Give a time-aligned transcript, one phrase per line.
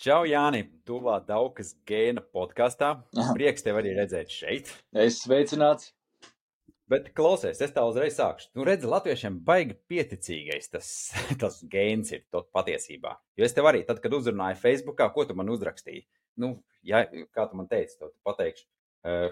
[0.00, 0.62] Čau, Jāni!
[0.88, 2.94] Tuvā Daukas gēna podkāstā.
[3.36, 4.70] Prieks tev arī redzēt šeit.
[4.96, 5.90] Es sveicināts.
[6.88, 8.48] Bet klausies, es tā uzreiz sākšu.
[8.56, 10.88] Nu, redzi, latviešiem baigi pieticīgais tas,
[11.42, 13.12] tas gēns ir to patiesībā.
[13.36, 16.06] Jo es tev arī, tad, kad uzrunāju Facebookā, ko tu man uzrakstīji?
[16.40, 17.04] Nu, ja,
[17.36, 18.64] kā tu man teici, to tu pateikšu.
[19.04, 19.28] Uh,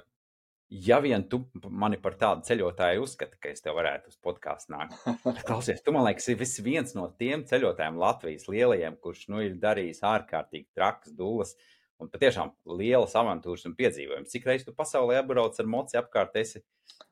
[0.69, 4.96] ja vien tu mani par tādu ceļotāju uzskati, ka es tev varētu uz podkāstu nākt.
[5.48, 10.04] Klausies, tu man liekas, vis viens no tiem ceļotājiem Latvijas lielajiem, kurš nu, ir darījis
[10.07, 11.54] ārkārtīgi trakas dūles
[11.99, 14.31] un patiešām lielas avantūras un piedzīvojumus.
[14.31, 16.63] Cik reizes tu pasaulē apbrauc ar moci apkārt, esi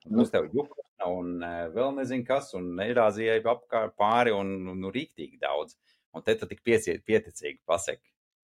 [0.06, 5.40] uz tevi jukna un eh, vēl nezinu kas, un Eirāzijai apkārt pāri un nu, rīktīgi
[5.42, 5.76] daudz.
[6.16, 8.06] Un te tu tik pieticīgi pasaki.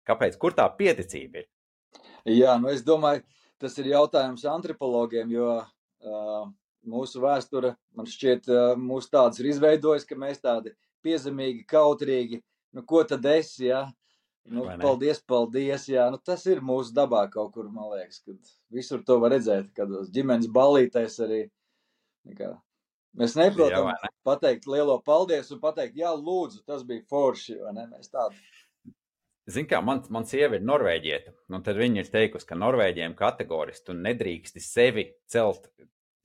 [0.09, 0.39] Kāpēc?
[0.41, 1.49] Kur tā pieticība ir?
[2.29, 3.25] Jā, nu es domāju,
[3.63, 6.49] tas ir jautājums antropologiem, jo uh,
[6.89, 10.75] mūsu vēsture, man šķiet, uh, mūs tāds ir izveidojis, ka mēs tādi
[11.07, 12.43] piezemīgi, kautrīgi,
[12.77, 13.87] nu ko tad esi, jā?
[14.49, 19.03] Nu, paldies, paldies, jā, nu tas ir mūsu dabā kaut kur, man liekas, kad visur
[19.05, 21.43] to var redzēt, kad uz ģimenes balītēs arī,
[22.31, 22.55] nekā,
[23.21, 24.11] mēs Jā, neprotam vai ne?
[24.25, 28.41] pateikt lielo paldies un pateikt, jā, lūdzu, tas bija forši, vai ne, mēs tādu.
[29.49, 33.95] Zini, kā man, man sieva ir norvēģieta, un viņa ir teikusi, ka norvēģiem kategoriski tu
[33.97, 35.71] nedrīksti sevi celt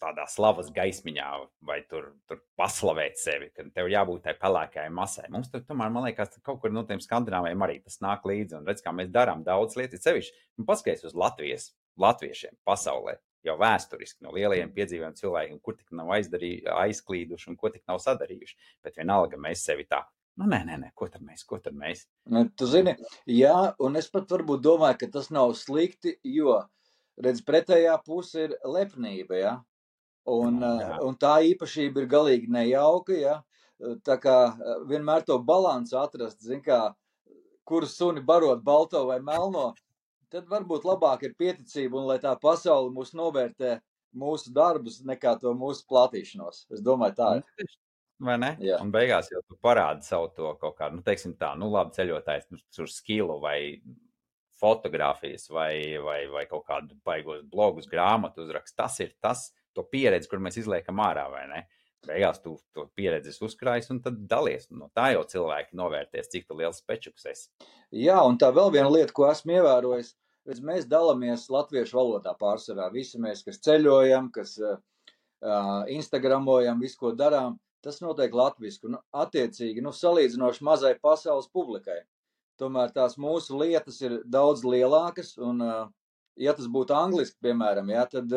[0.04, 1.28] tādā slavas gaismiņā,
[1.64, 5.30] vai tur, tur paslavēt sevi, ka tev jābūt tai pelēkajai masai.
[5.32, 8.68] Mums tur tomēr, man liekas, kaut kur no tiem skandināviem arī tas nāk līdzi, un
[8.68, 11.70] redz, kā mēs darām daudz lietas, sevišķi, un paskaties uz Latvijas,
[12.04, 13.16] latviešiem pasaulē,
[13.48, 18.04] jau vēsturiski no lielajiem piedzīvojumiem cilvēkiem, kur tik nav aizdarī- aizklīduši un ko tik nav
[18.04, 20.04] sadarījuši, bet vienalga mēs sevi tā.
[20.39, 22.08] Nu, nē, nē, nē, ko tad mēs, ko tad mēs?
[22.34, 22.95] Nu, Tu zini,
[23.30, 23.53] jā,
[23.86, 26.56] un es pat varbūt domāju, ka tas nav slikti, jo,
[27.22, 29.54] redz, pretējā puse ir lepnība, jā.
[30.34, 30.72] Un, Jā.
[30.80, 33.36] eh, un tā īpašība ir galīgi nejauka, jā.
[34.08, 36.81] Tā kā eh, vienmēr to balansu atrast, zin kā,
[37.67, 39.73] kuru suni barot balto vai melno,
[40.34, 43.78] tad varbūt labāk ir pieticība un lai tā pasaule mūs novērtē
[44.17, 46.65] mūsu darbus nekā to mūsu platīšanos.
[46.73, 47.45] Es domāju tā ir.
[48.22, 48.54] Vai ne?
[48.62, 48.78] Jā.
[48.84, 52.50] Un beigās jau tu parādi savu to kaut kādu, nu, teiksim tā, nu, labi, ceļotājs,
[52.54, 53.58] nu, tur skilu vai
[54.62, 58.78] fotografijas vai, vai, vai kaut kādu baigos blogus, grāmatu uzrakst.
[58.80, 61.64] Tas ir tas, to pieredzi, kur mēs izliekam ārā, vai ne?
[62.04, 64.68] Beigās tu to pieredzi uzkrājas un tad dalies.
[64.76, 67.48] No tā jau cilvēki novērties, cik tu liels pečuks esi.
[67.95, 70.14] Jā, un tā vēl viena lieta, ko esmu ievērojis,
[70.50, 72.90] redz, mēs dalāmies latviešu valodā pārsvarā.
[72.94, 74.76] Visi mēs, kas ceļojam, kas uh,
[75.95, 78.88] Instagramojam, visu, ko darām, tas notiek latviešu.
[78.89, 82.02] Un, attiecīgi, nu, salīdzinoši mazai pasaules publikai.
[82.61, 85.64] Tomēr tās mūsu lietas ir daudz lielākas, un,
[86.39, 88.36] ja tas būtu angliski, piemēram, jā, tad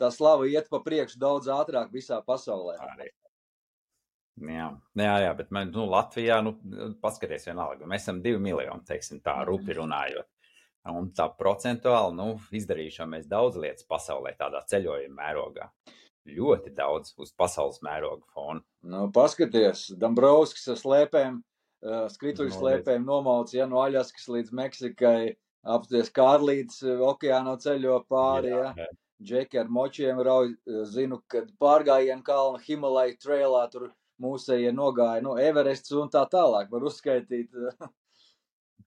[0.00, 2.76] tā slava iet pa priekšu daudz ātrāk visā pasaulē.
[2.82, 3.12] Arī.
[4.42, 4.68] Jā,
[4.98, 6.56] jā, jā, bet man, nu, Latvijā, nu,
[7.02, 10.26] paskaties vienalga, mēs esam divi miljoni, teiksim tā, rupi runājot.
[10.90, 12.26] Un tā procentuāli, nu,
[12.58, 15.70] izdarījušā mēs daudz lietas pasaulē tādā ceļojuma mērogā.
[16.24, 18.62] Ļoti daudz uz pasaules mēroga fona.
[18.88, 21.40] Nu, paskaties, Dombrovskis ar slēpēm,
[21.84, 25.34] uh, skrituļu slēpēm nomauts, ja no Aļaskas līdz Meksikai,
[25.76, 28.70] apsties Kārlīts uh, okeāno ceļo pāri, ja.
[28.78, 28.88] jā.
[29.24, 33.90] Džeki ar močiem rauj, uh, zinu, kad pārgājienu kalnu Himalaju trailā tur
[34.24, 37.52] mūsējie nogāja, nu, Everests un tā tālāk var uzskaitīt.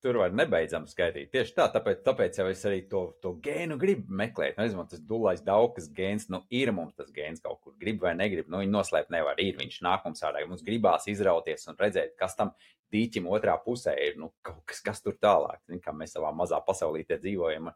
[0.06, 1.32] Tur var nebeidzami skaitīt.
[1.34, 4.60] Tieši tā, tāpēc, tāpēc jau es arī to, to gēnu gribu meklēt.
[4.60, 8.46] Nezinu, tas dūlais daudzs gēns, nu, ir mums tas gēns kaut kur, grib vai negrib.
[8.46, 9.42] Nu, viņu noslēpt nevar.
[9.42, 10.44] Ir viņš nāk mums ārā.
[10.46, 12.54] Mums gribās izrauties un redzēt, kas tam
[12.94, 14.20] dīķim otrā pusē ir.
[14.22, 15.64] Nu, kaut kas, kas tur tālāk.
[15.66, 17.72] Zin, kā mēs savā mazā pasaulītē dzīvojam.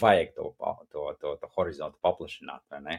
[0.00, 0.54] Vajag to,
[0.92, 2.98] to, to, to horizontu paplašināt, vai ne?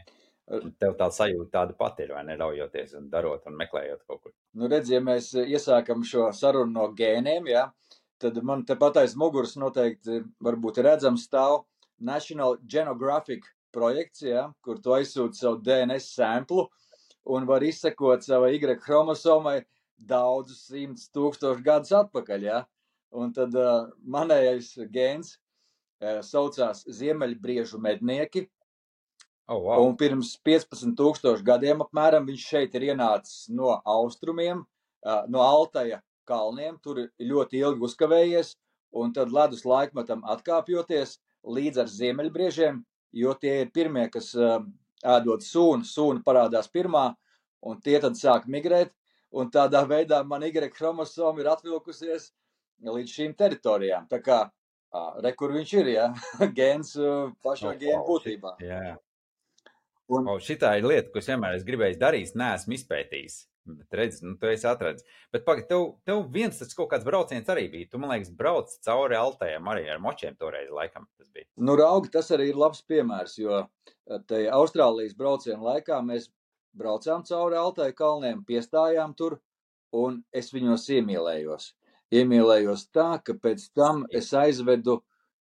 [0.81, 2.37] Tev tā sajūta tāda pati ir, vai ne?
[2.37, 4.33] Raujoties un darot un meklējot kaut kur.
[4.57, 7.67] Nu, redz, ja mēs iesākam šo sarunu no gēniem, ja,
[8.21, 11.63] tad man tepat aiz muguras noteikti varbūt redzams stāv
[12.01, 16.67] National Genographic projekts, ja, kur tu aizsūti savu DNS samplu
[17.31, 19.61] un var izsekot savai Y chromosomai
[19.97, 22.43] daudzus simtus tūkstošus gadus atpakaļ.
[22.43, 22.63] Ja.
[23.11, 28.47] Un tad uh, manējais gēns uh, saucās Ziemeļbriežu mednieki,
[29.51, 29.83] Oh, wow.
[29.83, 34.61] Un pirms 15,000 gadiem apmēram viņš šeit ir ienācis no austrumiem,
[35.03, 35.97] ā, no Altaja
[36.31, 36.79] kalniem.
[36.83, 38.55] Tur ļoti ilgi uzkavējies,
[38.97, 42.81] un tad ledus laikmetam atkāpjoties līdz ar ziemeļbriežiem,
[43.23, 44.57] jo tie ir pirmie, kas ā,
[45.17, 47.11] ēdot sūnu, sūna parādās pirmā,
[47.61, 48.95] un tie tad sāk migrēt.
[49.31, 52.33] Un tādā veidā man Y chromosoma ir atvilkusies
[52.83, 54.09] līdz šīm teritorijām.
[54.11, 54.41] Tā kā
[55.23, 56.09] re, kur viņš ir, ja?
[56.57, 58.57] gēns ā, pašā Oh, gēna būtībā.
[58.59, 58.97] Jā, jā.
[60.11, 63.37] Un, O, šitā ir lieta, ko es vienmēr esmu gribējis darīt, neesmu izpētījis.
[63.65, 65.05] Bet redz, nu, tu esi atradzis.
[65.33, 67.91] Bet pagaidi, tev, tev viens tas kaut kāds brauciens arī bija.
[67.91, 71.45] Tu, man liekas, brauc cauri Altējiem arī ar močiem toreiz, laikam tas bija.
[71.61, 76.31] Nu, raugi, tas arī ir labs piemērs, jo eh, te Austrālijas brauciena laikā mēs
[76.77, 79.37] braucām cauri Altēju kalniem, piestājām tur,
[79.93, 81.71] un es viņos iemīlējos.
[82.11, 85.01] Iemīlējos tā, ka pēc tam es aizvedu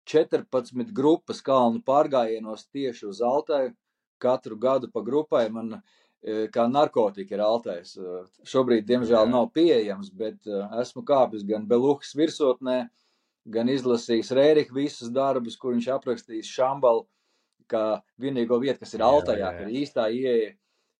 [0.09, 3.75] 14 grupas kalnu pārgājienos tieši uz Altēju.
[4.19, 5.81] Katru gadu pa grupai man e,
[6.53, 7.95] kā narkotika ir altais.
[7.97, 12.79] E, Šobrīd, diemžēl, nav pieejams, bet e, esmu kāpis gan Beluhas virsotnē,
[13.49, 17.07] gan izlasījis Rēriku visus darbus, kur viņš aprakstījis Šambalu,
[17.69, 20.53] kā vienīgo vietu, kas ir Jā, Altajā, ir īstā ieeja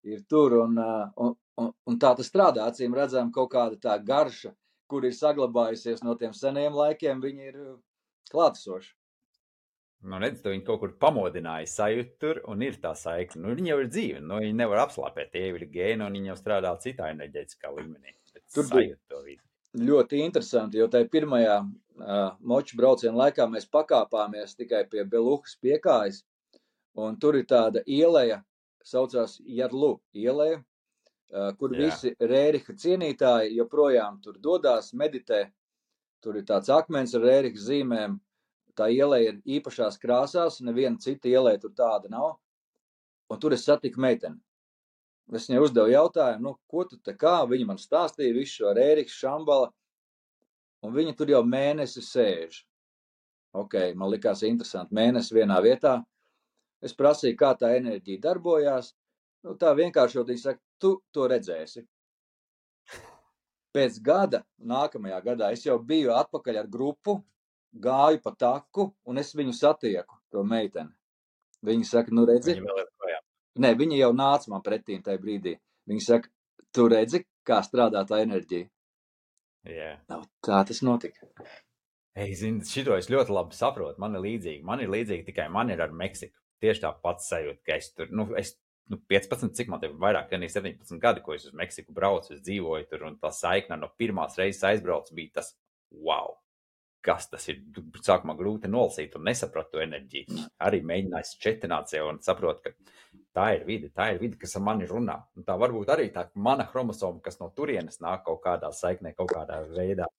[0.07, 4.53] ir tur, un, un, un, un tā tas strādā, acīm redzam, kaut kāda tā garša,
[4.89, 7.59] kur ir saglabājusies no tiem seniem laikiem, viņi ir
[8.31, 8.93] klātesoši.
[10.01, 13.41] Nu, redz, tu viņu kaut kur pamodināji, sajūti tur, un ir tā saikne.
[13.43, 16.37] Nu, viņi jau ir dzīvi, nu, viņi nevar apslāpēt, tie ir gēni, un viņi jau
[16.39, 18.15] strādā citā enerģētiskā līmenī.
[18.53, 19.43] Tur bija- to visu.
[19.75, 26.23] Ļoti interesanti, jo tajā pirmajā uh, moču brauciena laikā mēs pakāpāmies tikai pie Beluhas piekājas,
[26.95, 28.39] un tur ir tāda ieleja,
[28.83, 31.83] saucās Jarlu ieleja, uh, kur Jā.
[31.85, 35.51] visi Rēriha cienītāji joprojām tur dodās, meditē.
[36.23, 38.19] Tur ir tāds akmens ar Rēriha zīmēm.
[38.79, 42.37] Tā ieleja ir īpašās krāsās, neviena cita ieleja tur tāda nav.
[43.29, 44.39] Un tur es satiku meiteni.
[45.35, 47.43] Es viņai uzdevu jautājumu, nu, ko tu te kā?
[47.45, 49.67] Viņa man stāstīja visu šo Rēriku šambala,
[50.81, 52.63] un viņa tur jau mēnesi sēž.
[53.59, 54.95] Ok, man likās interesanti.
[54.95, 55.99] Mēnesis vienā vietā.
[56.85, 58.93] Es prasīju, kā tā enerģija darbojās.
[59.45, 61.83] Nu, tā vienkāršot viņa saka, tu to redzēsi.
[63.75, 67.19] Pēc gada, nākamajā gadā, es jau biju atpakaļ ar grupu,
[67.73, 70.91] gāju pa taku, un es viņu satieku, to meiteni.
[71.65, 73.23] Viņa saka, nu redzi, projām.
[73.59, 75.57] Nē, viņi jau nāca man pretī tajā brīdī.
[75.89, 76.31] Viņi saka,
[76.75, 78.69] tu redzi, kā strādā tā enerģija.
[79.67, 79.89] Jā.
[80.11, 81.27] Nav tā tas notika.
[82.19, 83.99] Ei, zini, šito es ļoti labi saprotu.
[84.01, 84.63] Man ir līdzīgi.
[84.65, 86.35] Man ir līdzīgi tikai man ir ar Meksiku.
[86.63, 88.57] Tieši tā pats sajūta, ka es tur, nu, es,
[88.91, 92.33] nu 15, cik man te ir vairāk, gan 17 gadi, ko es uz Meksiku braucu,
[92.35, 95.53] es dzīvoju tur, un tā saikne no pirmās reizes aizbraucu bija tas,
[95.95, 96.35] wow!
[97.05, 97.61] Kas tas ir?
[98.03, 100.39] Sākumā grūti nolasīt, un nesapratu to enerģiju.
[100.65, 104.65] Arī mēģināju šķetināt sev un saprotu, ka tā ir vide, tā ir vide, kas ar
[104.67, 105.15] mani runā.
[105.39, 109.31] Un tā varbūt arī tā mana chromosoma, kas no turienes nāk kaut kādā saiknē, kaut
[109.35, 110.09] kādā veidā.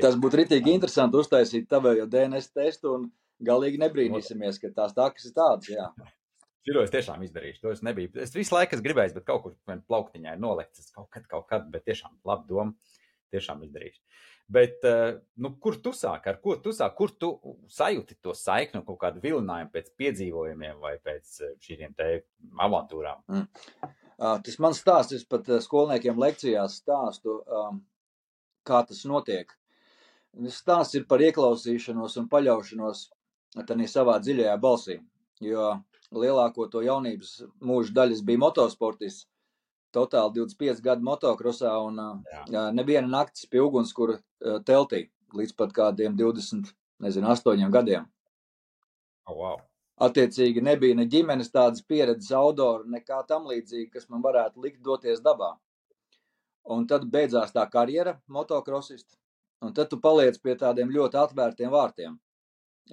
[0.00, 3.10] Tas būtu rītīgi interesanti uztaisīt tavējo DNS testu un
[3.44, 5.72] galīgi nebrīnīsimies, ka tās takas ir tādas.
[5.72, 5.90] Jā.
[6.66, 7.60] Šito es tiešām izdarīšu.
[7.62, 8.10] To es nebiju.
[8.24, 10.88] Es visu laiku esmu gribējis, bet kaut kur vien plauktiņā ir nolikts.
[10.94, 12.96] Kaut kad, kaut kad, bet tiešām labi doma.
[13.34, 14.02] Tiešām izdarīšu.
[14.48, 17.30] Bet, eh, nu, kur tu sāki, ar ko tu sāki, kur tu
[17.66, 22.10] sajūti to saikni, kaut kādu vilinājumu pēc piedzīvojumiem vai pēc eh, šīm te
[22.62, 23.24] avantūrām?
[23.26, 27.82] Uh, Tas mans stāsts, es pat uh, skolniekiem lekcijās stāstu, um,
[28.64, 29.50] kā tas notiek.
[30.52, 33.02] Stāsts ir par ieklausīšanos un paļaušanos
[33.66, 35.00] tādā savā dziļajā balsī.
[35.42, 35.72] Jo
[36.14, 39.26] lielāko to jaunības mūža daļas bija motosportists.
[39.96, 42.02] Totāli 25 gadu motokrosā un
[42.52, 42.66] Jā.
[42.76, 44.18] neviena naktis pie ugunskura
[44.68, 45.06] teltī
[45.36, 46.68] līdz pat kādiem 20,
[47.02, 48.04] nezinu, 8 gadiem.
[49.26, 49.56] Oh, wow.
[50.06, 55.22] Attiecīgi, nebija ne ģimenes tādas pieredzes, autora, nekā tam līdzīga, kas man varētu likt doties
[55.24, 55.54] dabā.
[56.68, 59.16] Un tad beidzās tā karjera, motokrosista,
[59.62, 62.18] un tad tu paliec pie tādiem ļoti atvērtiem vārtiem.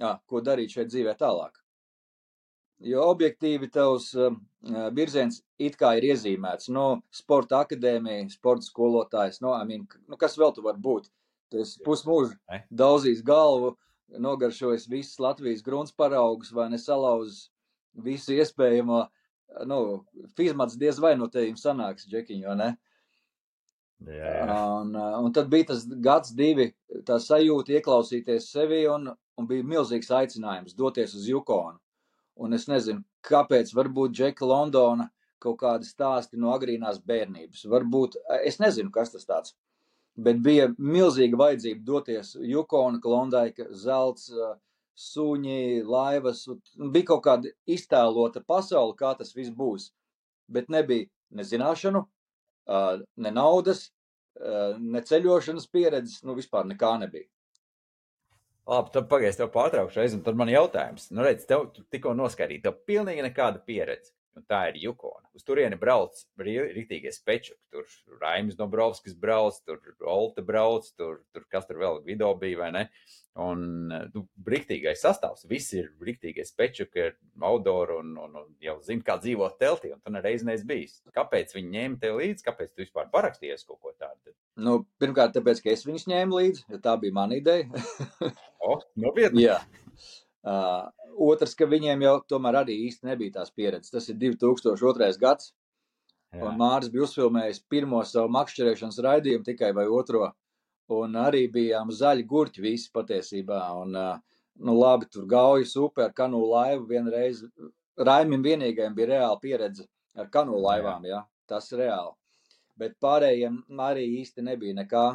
[0.00, 1.60] Jā, ko darīt šeit dzīvē tālāk?
[2.84, 4.34] Jo objektīvi tavs uh,
[4.92, 6.68] virziens it kā ir iezīmēts.
[6.74, 11.08] No sporta akadēmija, sporta skolotājs, no, I mean, nu, kas vēl tu vari būt?
[11.52, 12.62] Tu esi pusmūžu Ne?
[12.68, 13.74] daudzījis galvu,
[14.20, 17.48] nogaršojis visas Latvijas grunts paraugus vai nesalauzis
[18.04, 19.04] visu iespējamo.
[19.70, 19.78] Nu,
[20.36, 22.70] Fizmats diez vai no tevis sanāks, Džekiņ, vai ne?
[24.04, 24.56] Jā, jā.
[24.82, 26.68] Un, uh, un tad bija tas gads, divi,
[27.06, 31.78] tā sajūta ieklausīties sevi, un, un bija milzīgs aicinājums doties uz Jukonu.
[32.34, 35.08] Un es nezinu, kāpēc, varbūt Džeka Londona
[35.44, 37.66] kaut kādi stāsti no agrīnās bērnības.
[37.70, 39.54] Varbūt, es nezinu, kas tas tāds.
[40.14, 44.54] Bet bija milzīga vajadzība doties Jukona, Klondaika, Zelts, uh,
[44.94, 46.44] suņi, laivas.
[46.94, 49.90] Bija kaut kāda iztēlota pasaule, kā tas viss būs.
[50.50, 53.88] Bet nebija ne zināšanu, uh, ne naudas,
[54.38, 57.26] uh, ne ceļošanas pieredzes, nu vispār nekā nebija.
[58.64, 61.10] Labi, tad pagaidi, tev pārtraukšu reizi, un tad man jautājums.
[61.12, 64.14] Nu, redz, tev tikko noskaidroji, tev pilnīgi nekāda pieredze.
[64.38, 65.28] Un tā ir Jukona.
[65.36, 67.60] Uz turieni brauc rītīgie spečuki.
[67.74, 72.70] Tur Raimis Dombrovskis brauc, tur Olta brauc, tur, tur kas tur vēl video bija, vai
[72.74, 72.84] ne?
[73.42, 79.02] Un, nu, rītīgais sastāvs, visi ir rītīgie spečuki, ir outdoor un, un, un jau zina,
[79.06, 81.00] kā dzīvot teltī, un tu nereiz neesi bijis.
[81.16, 84.36] Kāpēc viņi ņēma tev līdzi, kāpēc tu vispār parakstījies kaut ko tādu?
[84.54, 87.66] Nu, pirmkārt, tāpēc, ka es viņus ņēmu līdzi, jo tā bija mana ideja.
[88.62, 89.48] o, nopietni?
[89.48, 89.58] Jā.
[90.44, 93.92] Uh, otrs, ka viņiem jau tomēr arī īsti nebija tās pieredzes.
[93.94, 95.10] Tas ir 2002.
[95.20, 95.52] gads.
[96.34, 96.42] Jā.
[96.48, 100.32] Un Mārcis bija uzfilmējis pirmo savu makšķerēšanas raidījumu tikai vai otro.
[100.94, 103.60] Un arī bijām zaļi gurķi visi patiesībā.
[103.80, 103.94] Un,
[104.66, 107.44] nu labi, tur gaujas upe ar kanūlu laivu vienreiz.
[107.96, 109.86] Raimim vienīgajam bija reāla pieredze
[110.18, 111.20] ar kanūlu laivām, jā.
[111.20, 112.14] jā, tas reāli.
[112.78, 115.06] Bet pārējiem arī īsti nebija nekā.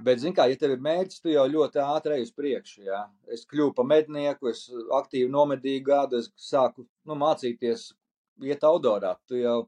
[0.00, 2.84] Bet, zināmā mērā, ja tev ir mērķis, tu jau ļoti ātri ej uz priekšu.
[2.86, 3.02] Ja?
[3.32, 4.64] Es kļuvu par mednieku, es
[4.96, 7.90] aktīvi nomedīju gadu, es sāku nu, mācīties,
[8.46, 9.14] iet outdoorā.
[9.28, 9.58] Tu jau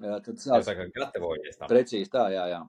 [0.00, 0.64] tad sāki.
[0.68, 1.70] Tā kā gatavojies tam.
[1.72, 2.62] Precīzi tā, jā, jā.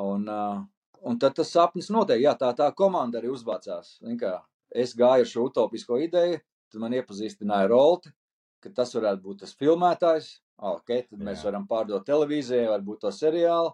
[0.00, 0.60] Un, uh,
[1.08, 3.96] un tad tas sapnis notiek, jā, tā, tā komanda arī uzvācās.
[4.20, 4.36] Kā,
[4.70, 8.12] es gāju ar šo utopisko ideju, tad man iepazīstināja Rolti,
[8.60, 10.34] ka tas varētu būt tas filmētājs.
[10.60, 11.48] Ok, tad mēs jā.
[11.48, 13.72] varam pārdot televīzijai, varbūt to seriālu.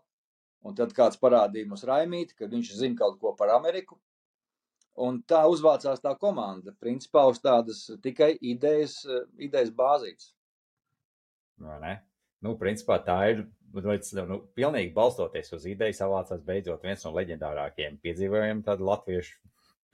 [0.66, 3.98] Un tad kāds parādīja mums Raimīti, ka viņš zina kaut ko par Ameriku.
[5.06, 9.02] Un tā uzvācās tā komanda, principā uz tādas tikai idejas,
[9.36, 10.30] idejas bāzītes.
[11.60, 11.94] Vai ne?
[12.44, 13.44] Nu, principā tā ir,
[13.76, 19.36] nu, pilnīgi balstoties uz ideju, savācās beidzot viens no leģendārākajiem piedzīvojumiem, tādu latviešu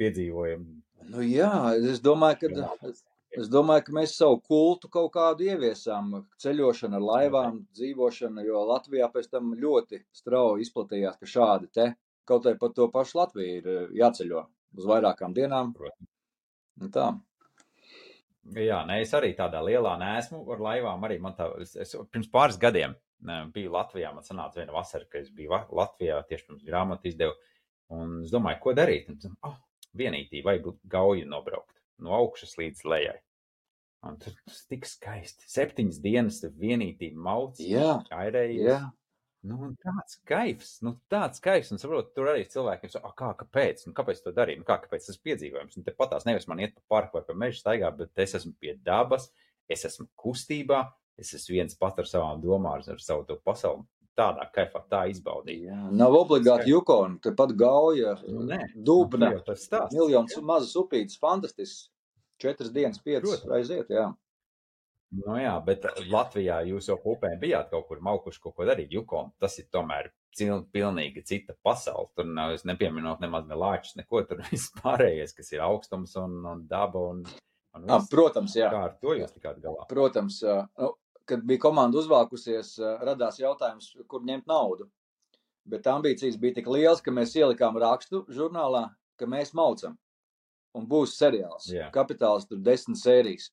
[0.01, 0.81] piedzīvojumu.
[1.11, 2.93] Nu jā, es domāju, ka
[3.33, 6.11] Es domāju, ka mēs savu kultu kaut kādu ieviesām,
[6.43, 11.87] ceļošanu ar laivām, dzīvošanu, jo Latvijā pēc tam ļoti strauji izplatījās, ka šādi te
[12.29, 14.43] kaut arī par to pašu Latviju ir eh, jāceļo
[14.77, 15.73] uz vairākām dienām.
[16.93, 17.09] Tā.
[18.59, 21.09] Jā, nē, es arī tādā lielā nesmu ar laivām.
[21.09, 22.97] Arī man tā, es, es pirms pāris gadiem
[23.55, 24.13] biju Latvijā.
[24.13, 27.37] Man sanāca viena vasara, ka es biju Latvijā tieši pirms grāmatu izdevu.
[27.97, 29.13] Un es domāju, ko darīt.
[29.13, 29.61] Un, oh,
[29.97, 33.19] vienīgi vajag gauju nobraukt no augšas līdz lejai.
[34.03, 35.47] Un tur tas tik skaisti.
[35.51, 37.63] Septiņas dienas tur vienīgi mauts,
[38.11, 38.67] airējies.
[39.47, 43.95] Nu, tāds kaifs, nu, tāds kaifs, un saprot, tur arī cilvēkiem saka, kā, kāpēc, nu,
[43.97, 46.85] kāpēc to darīt, nu, kā, kāpēc tas piedzīvojums, un te patās nevis man iet pa
[46.95, 49.33] parku vai pa mežu staigā, bet es esmu pie dabas,
[49.67, 50.85] es esmu kustībā,
[51.19, 53.83] es esmu viens pats ar savām domām, ar savu to pasauli,
[54.19, 55.67] tādā kaifā, tā izbaudīt.
[55.69, 59.97] Jā, nav obligāti jukoni, tepat gauja, nu, dūbna, nu, tas stāsts.
[59.97, 61.89] Miljons mazas upītes, fantastisks.
[62.43, 64.09] Četras dienas, piecas aiziet, jā.
[65.13, 68.95] Nu jā, bet Latvijā jūs jau upēm bijāt kaut kur maukuši kaut ko darīt.
[68.97, 70.09] Jukom, tas ir tomēr
[70.73, 72.09] pilnīgi cita pasaule.
[72.17, 76.41] Tur nav, es nepieminot nemaz ne lāčus, neko tur viss pārējais, kas ir augstums un,
[76.49, 77.21] un daba un,
[77.77, 78.09] un viss.
[78.15, 78.73] Protams, jā.
[78.73, 79.85] Kā ar to jūs tikāt galā?
[79.93, 80.41] Protams,
[80.81, 80.91] nu,
[81.29, 82.75] kad bija komanda uzvākusies,
[83.07, 84.89] radās jautājums, kur ņemt naudu.
[85.69, 88.89] Bet ambīcijas bija tik lielas, ka mēs ielikām rakstu žurnālā,
[89.19, 89.95] ka mēs maucam.
[90.75, 91.69] Un būs seriāls.
[91.71, 91.91] Jā.
[91.95, 93.51] Kapitāls tur desmit sērijas.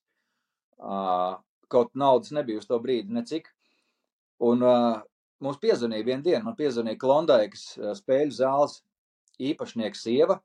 [1.69, 3.51] Kaut naudas nebija uz to brīdi, necik.
[4.41, 5.01] Un uh,
[5.43, 7.65] mums piezvanīja vienu dienu, man piezvanīja Klondaikas
[7.99, 8.79] spēļu zāles
[9.39, 10.39] īpašnieks sieva.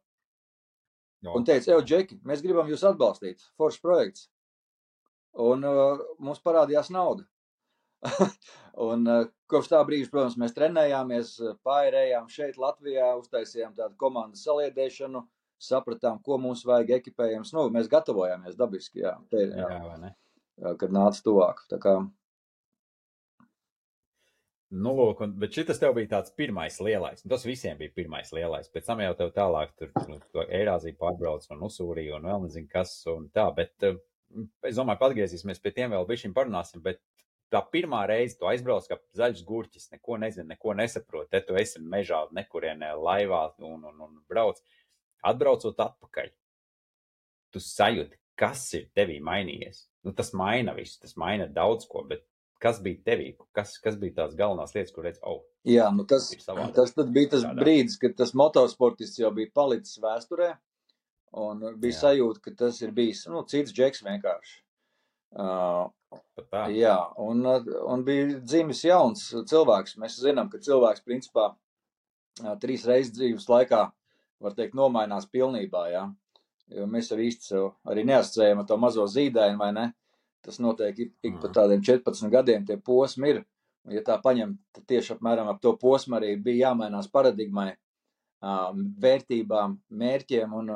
[1.25, 1.39] No.
[1.39, 3.47] Un teica, ej, Džeki, mēs gribam jūs atbalstīt.
[3.57, 4.29] Foršs projekts.
[5.43, 7.25] Un uh, mums parādījās nauda.
[8.89, 11.37] un uh, kopš tā brīža, protams, mēs trenējāmies,
[11.67, 15.25] pārējām šeit, Latvijā, uztaisījām tādu komandas saliedēšanu,
[15.63, 17.55] sapratām, ko mums vajag ekipējums.
[17.57, 20.15] Nu, mēs gatavojāmies dabiski, jā, te, jā, jā, jā
[20.79, 21.65] kad nāca tuvāk.
[21.71, 21.97] Tā kā...
[24.75, 27.23] Nu, lūk, un, bet šis tev bija tāds pirmais lielais.
[27.31, 28.71] Tas visiem bija pirmais lielais.
[28.75, 32.97] Pēc tam jau tev tālāk tur nu, Eirāzija pārbrauc un Usūrija un vēl nezinu kas
[33.13, 33.47] un tā.
[33.55, 34.01] Bet uh,
[34.69, 36.83] es domāju, ka atgriezīsimies pie tiem vēl bišķiņ parunāsim.
[36.85, 37.01] Bet
[37.53, 41.31] tā pirmā reize tu aizbrauc kā zaļš gurķis, neko nezini, neko nesaproti.
[41.35, 44.61] Te tu esi mežā, nekurienē laivā un, un, un brauc.
[45.25, 46.29] Atbraucot atpakaļ,
[47.55, 49.87] tu sajūti, kas ir tevī mainījies.
[50.05, 52.27] Nu, tas maina visu, tas maina daudz ko, bet
[52.61, 56.29] kas bija tevī, kas, kas bija tās galvenās lietas, kur redz, oh, Jā, nu tas,
[56.93, 60.51] tas bija tas brīdis, kad tas motosportists jau bija palicis vēsturē,
[61.41, 62.01] un bija Jā.
[62.01, 64.61] sajūta, ka tas ir bijis nu, cits džeks vienkārši.
[65.35, 65.89] Uh,
[66.71, 67.43] jā, un,
[67.91, 69.97] un bija dzimis jauns cilvēks.
[69.99, 71.49] Mēs zinām, ka cilvēks principā
[72.63, 73.83] trīs reizes dzīves laikā
[74.45, 75.89] var teikt, nomainās pilnībā.
[75.91, 76.07] Ja?
[76.75, 79.89] Jo mēs jau īsti sev arī neasociējam ar to mazo zīdaini, vai ne?
[80.45, 81.55] Tas notiek ik, ik pa mm.
[81.57, 83.45] tādiem 14 gadiem, tie posmi ir.
[83.85, 87.73] Un, ja tā paņem, tad tieši apmēram ap to posmu arī bija jāmainās paradigmai,
[89.05, 90.75] vērtībām, mērķiem, un,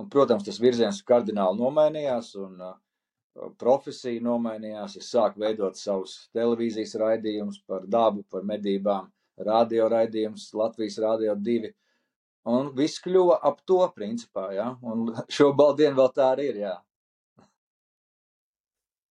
[0.00, 2.60] un, protams, tas virziens kardināli nomainījās, un
[3.60, 9.10] profesija nomainījās, es sāku veidot savus televīzijas raidījumus par dabu, par medībām,
[9.46, 11.72] radio raidījumus, Latvijas radio divi.
[12.50, 14.70] Un viss kļuva ap to principā, jā.
[14.82, 16.76] Un šo baldienu vēl tā arī ir, jā.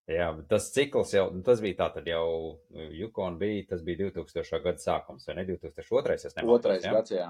[0.09, 2.57] Jā, tas cikls jau, nu, tas bija tātad jau,
[2.97, 4.61] Yukon bija, tas bija 2000.
[4.63, 5.45] gada sākums, vai ne?
[5.51, 6.15] 2002.
[6.15, 6.93] es nemaldos, Otrais jā?
[6.95, 7.27] gads, jā.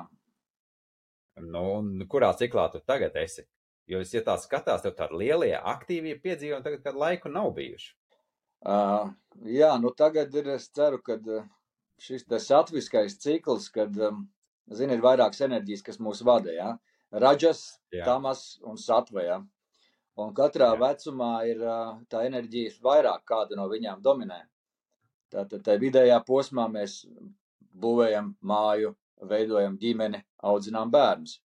[1.43, 3.45] Nu, un kurā ciklā tu tagad esi?
[3.89, 7.95] Jo, es, ja tā skatās, tev tādi lielie, aktīvie piedzīvojumi tagad kādu laiku nav bijuši.
[8.59, 9.09] Uh,
[9.47, 11.15] jā, nu tagad ir, es ceru, ka
[11.99, 14.27] šis te satviskais cikls, kad, um,
[14.75, 16.73] zini, ir vairākas enerģijas, kas mūs vada, jā.
[17.09, 18.03] Raģas, Jā.
[18.05, 19.39] tamas un satva, jā.
[20.19, 20.79] Un katrā Jā.
[20.83, 24.43] vecumā ir uh, tā enerģija vairāk kāda no viņām dominē.
[25.33, 27.01] Tātad tā vidējā posmā mēs
[27.81, 28.93] būvējam māju,
[29.27, 31.39] veidojam ģimeni, audzinām bērnus.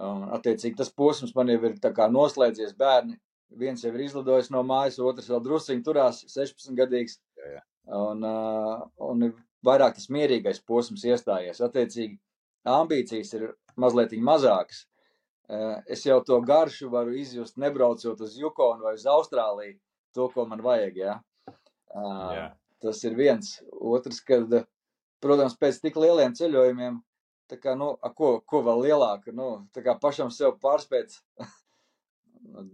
[0.00, 1.76] Un, attiecīgi, tas posms man jau ir
[2.14, 3.18] noslēdzies bērni.
[3.60, 7.18] Viens jau ir izlidojis no mājas, otrs vēl drusciņi turās, 16 gadīgs.
[7.36, 7.62] Jā, jā.
[7.90, 8.22] Un,
[9.02, 9.34] un ir
[9.66, 11.60] vairāk tas mierīgais posms iestājies.
[11.64, 12.20] Attiecīgi,
[12.70, 13.48] ambīcijas ir
[13.80, 14.86] mazliet mazākas.
[15.90, 19.80] Es jau to garšu varu izjust, nebraucot uz Jukonu vai uz Austrāliju,
[20.14, 21.00] to, ko man vajag.
[21.00, 21.16] Ja?
[21.90, 22.44] Uh, Jā.
[22.82, 23.56] tas ir viens.
[23.74, 24.54] Otrs, kad,
[25.22, 27.00] protams, pēc tik lieliem ceļojumiem,
[27.50, 31.18] tā kā, nu, a, ko, ko vēl lielāku, nu, tā kā pašam sev pārspēt.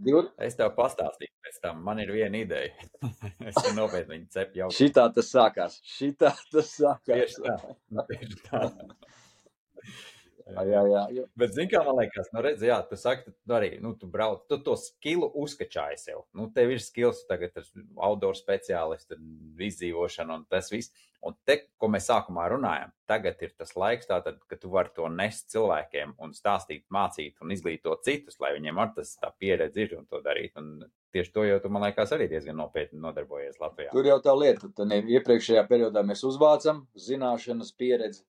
[0.06, 0.28] Div...
[0.40, 2.72] Es tev pastāstīju pēc tam, man ir viena ideja.
[3.50, 4.68] es jau nopietni viņu cepu jau.
[4.74, 5.80] Šitā tas sākās.
[5.96, 7.10] Šitā tas sākās.
[7.10, 7.56] Tieši tā.
[7.90, 8.62] Nu, tieši tā.
[10.46, 11.00] Jā, jā, jā.
[11.16, 14.06] jo- Bet, zini, kā man liekas, nu, redz, jā, tu saki, tu arī, nu, tu
[14.06, 16.20] brauc, tu to skilu uzkačāji sev.
[16.38, 17.66] Nu, tev ir skills, tu tagad ir
[17.98, 19.18] outdoor speciālists, tad
[19.66, 20.92] izdzīvošana un tas viss.
[21.26, 25.08] Un te, ko mēs sākumā runājam, tagad ir tas laiks, tātad, ka tu vari to
[25.10, 29.96] nest cilvēkiem un stāstīt, mācīt un izglītot citus, lai viņiem ar tas tā pieredze ir
[29.98, 30.52] un to darīt.
[30.60, 30.84] Un
[31.16, 33.90] tieši to jau tu, man liekas, arī diezgan nopietni nodarbojies Latvijā.
[33.96, 38.22] Tur jau tā lieta, ka iepriekšējā periodā mēs uzvācam zināšanas, pieredzi,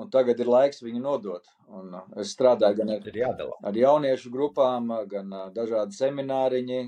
[0.00, 1.48] un tagad ir laiks viņu nodot.
[1.70, 6.82] Un uh, es strādāju gan ar, ar jauniešu grupām, uh, gan uh, dažādi semināriņi,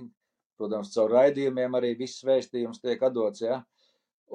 [0.59, 3.45] protams, caur raidījumiem arī viss vēstījums tiek atdots.
[3.45, 3.63] Ja?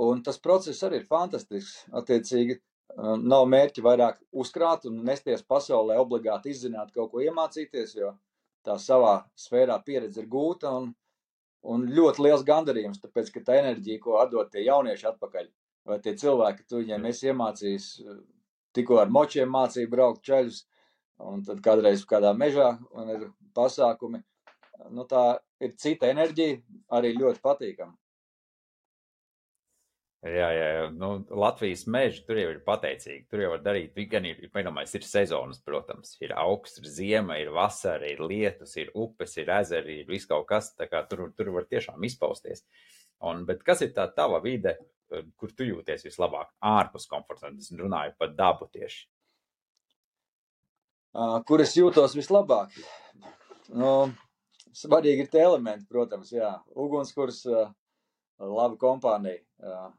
[0.01, 1.87] Un tas process arī ir fantastisks.
[1.97, 2.59] Attiecīgi,
[2.97, 8.11] nav mērķi vairāk uzkrāt un nesties pasaulē, obligāti izzināt, kaut ko iemācīties, jo
[8.65, 10.73] tā savā sfērā pieredze ir gūta.
[10.77, 10.91] Un,
[11.63, 15.49] un ļoti liels gandarījums, tāpēc, ka tā enerģija, ko atdod tie jaunieši atpakaļ,
[15.87, 17.87] vai tie cilvēki, tu viņiem esi iemācījis,
[18.75, 20.63] tikko ar močiem mācīja braukt ceļus,
[21.31, 24.21] un tad kādreiz kādā mežā un ir pasākumi.
[24.91, 26.61] Nu, tā ir cita enerģija,
[26.97, 27.93] arī ļoti patīkama.
[30.21, 30.81] Jā, jā, jā.
[30.93, 33.23] Nu, Latvijas meža tur jau ir pateicīgi.
[33.29, 36.13] Tur jau var darīt, gan ir, vienamais, ir sezonas, protams.
[36.21, 40.45] Ir augsts, ir ziema, ir vasara, ir lietus, ir upes, ir ezeri, ir viss kaut
[40.51, 40.75] kas.
[40.77, 42.61] tā kā Tur, tur var tiešām izpausties.
[43.25, 44.75] Un, bet kas ir tā tava vide,
[45.39, 46.51] kur tu jūties vislabāk?
[46.63, 47.49] Ārpus komforta.
[47.49, 47.59] zona?
[47.59, 49.03] Es runāju par dabu tieši.
[51.11, 52.71] Uh, Kur es jūtos vislabāk?
[53.75, 54.13] Nu,
[54.71, 56.53] svarīgi ir tie elementi, protams, jā.
[56.71, 57.73] Ugunskurs, uh,
[58.39, 59.43] laba kompānija.
[59.59, 59.91] Uh,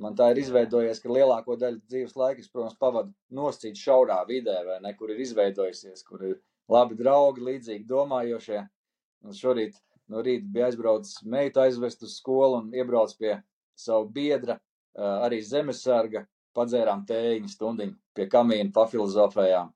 [0.00, 4.78] Man tā ir izveidojies, ka lielāko daļu dzīves laika protams, pavadu noscīt šaurā vidē, vai
[4.80, 6.38] ne, kur ir izveidojusies, kur ir
[6.72, 8.62] labi draugi, līdzīgi domājošie.
[9.28, 9.76] Un šorīt
[10.08, 13.34] no rīta bija aizbraucis meitu aizvest uz skolu un iebrauc pie
[13.80, 16.24] savu biedra, uh, arī zemesarga,
[16.56, 19.70] padzērām tējiņu stundiņu pie kamīna, pafilozofējām.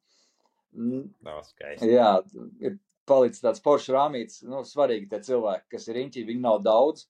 [0.74, 1.92] No, skaisti.
[1.92, 2.16] Jā,
[2.64, 4.40] ir palicis tāds foršs rāmīts.
[4.48, 7.06] Nu, svarīgi tie cilvēki, kas ir riņķī, viņi nav daudz.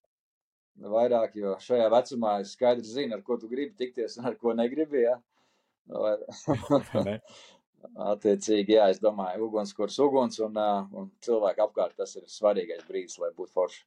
[0.75, 4.53] Vairāk, jo šajā vecumā es skaidri zinu, ar ko tu gribi tikties un ar ko
[4.59, 5.05] negribi.
[5.07, 5.19] Jā.
[5.87, 6.19] Vai-
[7.09, 7.19] Ne?
[8.15, 10.57] Attiecīgi, jā, es domāju, ugunskurs, uguns un,
[10.97, 11.97] un cilvēki apkārt.
[12.01, 13.83] Tas ir svarīgais brīdis, lai būtu forši.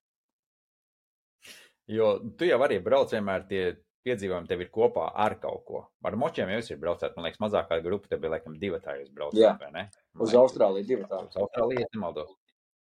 [1.88, 3.62] Jo tu jau arī brauc vienmēr tie
[4.08, 5.82] piedzīvojumi tev ir kopā ar kaut ko.
[6.08, 9.10] Ar močiem jau ir braucot, man liekas, mazākā grupa tev bija laikam divi tā jūs
[9.12, 9.56] braucat, Jā.
[9.60, 9.90] vai ne?
[10.20, 11.22] Uz Vai- Austrāliju divi tā.
[11.28, 12.32] Uz Austrāliju, ja nemaldos.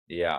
[0.08, 0.36] Jā,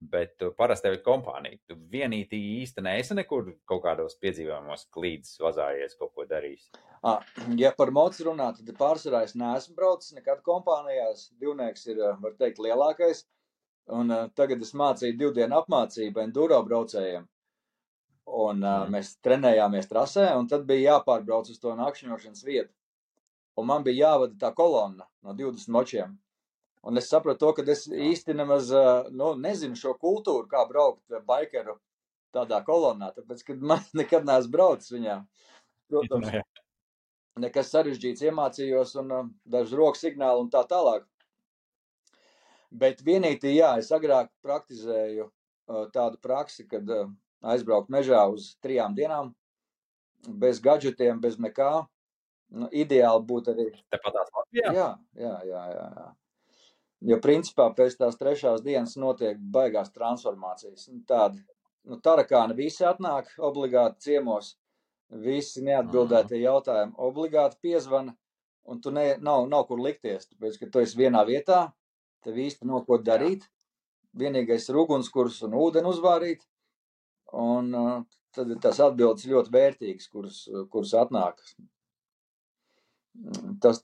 [0.00, 1.58] bet tu parasti tev ir kompānija.
[1.70, 6.70] Tu vienīgi īsti neesi nekur kaut kādos piedzīvojumos klīdis, vazājies, kaut ko darījis.
[7.58, 11.28] Ja par mocu runā, tad pārsvarā es neesmu braucis nekad kompānijās.
[11.38, 13.24] Divnieks ir, ā, var teikt, lielākais.
[13.90, 17.24] Un uh, tagad es mācīju divu dienu apmācību enduro braucējiem.
[18.30, 22.70] Un uh, mēs trenējāmies trasē, un tad bija jāpārbrauc uz to nakšņošanas vietu.
[23.58, 26.14] Un man bija jāvada tā kolonna no 20 močiem.
[26.82, 31.02] Un es sapratu, to, ka es īsti nemaz ā, nu, nezinu šo kultūru, kā braukt
[31.12, 31.76] ā, bikeru
[32.34, 33.12] tādā kolonnā.
[33.18, 35.18] Tāpēc, kad man nekad neesmu braucis viņā,
[35.90, 36.30] protams,
[37.44, 41.06] nekas sarežģīts iemācījos un uh, dažs rokas signāli un tā tālāk.
[42.72, 45.26] Bet vienīgi, jā, es agrāk praktizēju
[45.92, 46.88] tādu praksi, kad
[47.42, 49.32] aizbraukt mežā uz trijām dienām,
[50.28, 51.86] bez gadgetiem, bez nekā.
[52.52, 53.70] Nu, ideāli būtu arī.
[53.92, 54.72] Tepat Latvijā?
[54.76, 55.62] Jā, jā, jā.
[55.72, 56.10] jā, jā.
[57.02, 60.84] Jo principā pēc tās trešās dienas notiek baigās transformācijas.
[60.92, 61.40] Nu, tādi,
[61.88, 64.52] nu, tarakāni visi atnāk obligāti ciemos,
[65.24, 68.14] visi neatbildētie jautājumi obligāti piezvana,
[68.68, 71.64] un tu ne, nav, nav kur likties, tāpēc, ka tu esi vienā vietā,
[72.22, 73.48] tev īsti nav ko darīt,
[74.14, 76.46] vienīgais ir ugunskurs un ūdeni uzvārīt,
[77.32, 77.92] un uh,
[78.36, 81.40] tad tas atbildes ļoti vērtīgs, kuras, kuras atnāk
[83.60, 83.82] Tas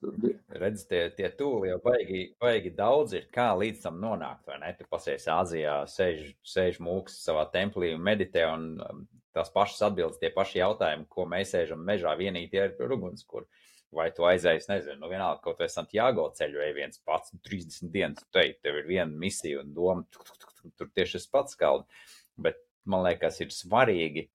[0.57, 4.71] redz, tie, tie tūli jau baigi, baigi daudz ir, kā līdz tam nonākt, vai ne?
[4.79, 9.03] Tu pasies Āzijā, sēž, sēž mūks savā templī un meditē, un um,
[9.37, 13.45] tās pašas atbildes, tie paši jautājumi, ko mēs sēžam mežā, vienīgi tie ir ugunskur.
[13.93, 18.25] Vai tu aizējies, nezinu, nu vienalga, kaut vai Santiago ceļu ej viens pats, 30 dienas,
[18.33, 21.31] tu ej, tev ir viena misija un doma, tuk, tuk, tuk, tuk, tur tieši tas
[21.37, 22.01] pats kaldi.
[22.49, 24.29] Bet man liekas, ir svarīgi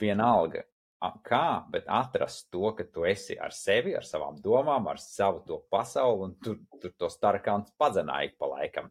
[0.00, 0.64] vienalga,
[1.24, 5.60] kā, bet atrast to, ka tu esi ar sevi, ar savām domām, ar savu to
[5.70, 8.90] pasauli, un tu, tu to starkāns padzināji pa laikam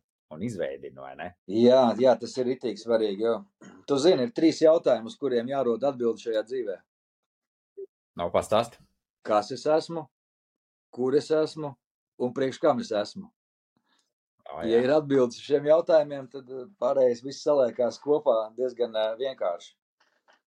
[1.17, 1.27] ne?
[1.47, 3.35] Jā, jā, tas ir itīgi svarīgi, jo
[3.87, 6.79] tu zini, ir trīs jautājumi, uz kuriem jārod atbildi šajā dzīvē.
[8.17, 8.77] Nav pastāst.
[9.25, 10.05] Kas es esmu,
[10.93, 11.73] kur es esmu
[12.21, 13.29] un priekš kam es esmu?
[14.51, 16.49] Oh, ja ir atbildes šiem jautājumiem, tad
[16.81, 19.71] pārējais viss saliekās kopā diezgan vienkārši.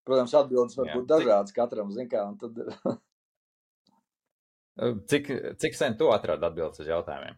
[0.07, 2.61] Protams, atbildes var Jā, būt dažādas katram, zin kā, un tad...
[5.11, 7.35] cik, cik sen tu atradi atbildes uz jautājumiem?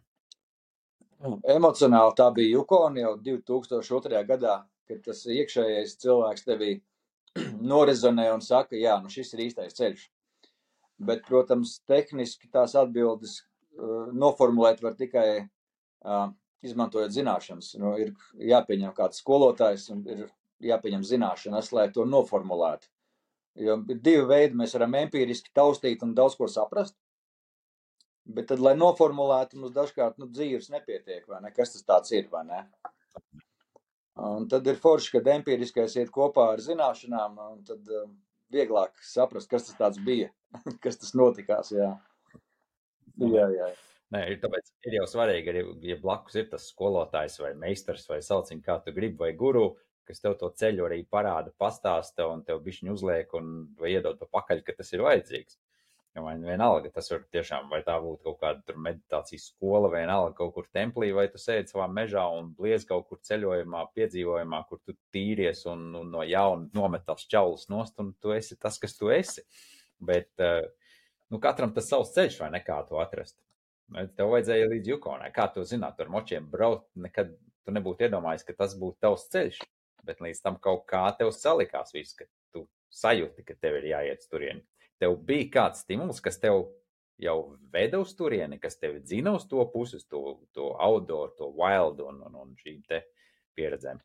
[1.52, 4.22] Emocionāli tā bija Jukona jau 2002.
[4.28, 6.70] gadā, kad tas iekšējais cilvēks tevī
[7.72, 10.06] norezonē un saka, jā, nu šis ir īstais ceļš.
[11.00, 16.28] Bet, protams, tehniski tās atbildes uh, noformulēt var tikai uh,
[16.66, 17.74] izmantojot zināšanas.
[17.80, 18.14] Nu, ir
[18.52, 20.26] jāpieņem kāds skolotājs un ir
[20.64, 22.90] jāpieņem zināšanas, lai to noformulētu.
[23.60, 26.94] Jo ir divi veidi, mēs varam empiriski taustīt un daudz ko saprast,
[28.24, 31.52] bet tad, lai noformulētu, mums dažkārt nu, dzīves nepietiek, vai ne?
[31.56, 32.62] Kas tas tāds ir, vai ne?
[34.20, 38.14] Un tad ir forši, kad empiriskais iet kopā ar zināšanām, un tad um,
[38.52, 40.30] vieglāk saprast, kas tas tāds bija,
[40.84, 41.94] kas tas notikās, jā.
[43.20, 43.70] Jā, jā.
[44.10, 48.18] Nē, ir, tāpēc ir jau svarīgi, arī, ja blakus ir tas skolotājs vai meistars vai
[48.26, 49.76] sauciņ, kā tu gribi, vai guru,
[50.08, 53.52] kas tev to ceļu arī parāda, pastāsta un tev bišķiņu uzliek un
[53.86, 55.60] iedod pa pakaļ, ka tas ir vajadzīgs.
[56.18, 60.66] Vai vienalga, tas var tiešām, vai tā būtu kaut kāda meditācijas skola, vienalga kaut kur
[60.74, 65.62] templī, vai tu sēdi savā mežā un bliez kaut kur ceļojumā, piedzīvojumā, kur tu tīries
[65.70, 69.46] un, un no jauna nomet tās čaulus nost, un tu esi tas, kas tu esi.
[70.02, 70.66] Bet, eh,
[71.30, 73.38] nu, katram tas savs ceļš, vai nekā to atrast.
[73.90, 75.32] Tev vajadzēja līdz Jukonai.
[75.34, 77.32] Kā tu zināt, ar močiem braukt, nekad
[77.66, 79.60] tu nebūtu iedomājies, ka tas būtu tavs ceļš
[80.06, 84.22] bet līdz tam kaut kā tev salikās viss, ka tu sajūti, ka tev ir jāiet
[84.24, 84.62] uz turieni.
[85.00, 86.66] Tev bija kāds stimuls, kas tev
[87.20, 87.36] jau
[87.72, 92.22] veda uz turieni, kas tevi dzina uz to pusi, to, to outdoor, to wild un,
[92.26, 93.02] un, un šīm te
[93.58, 94.00] pieredzēm.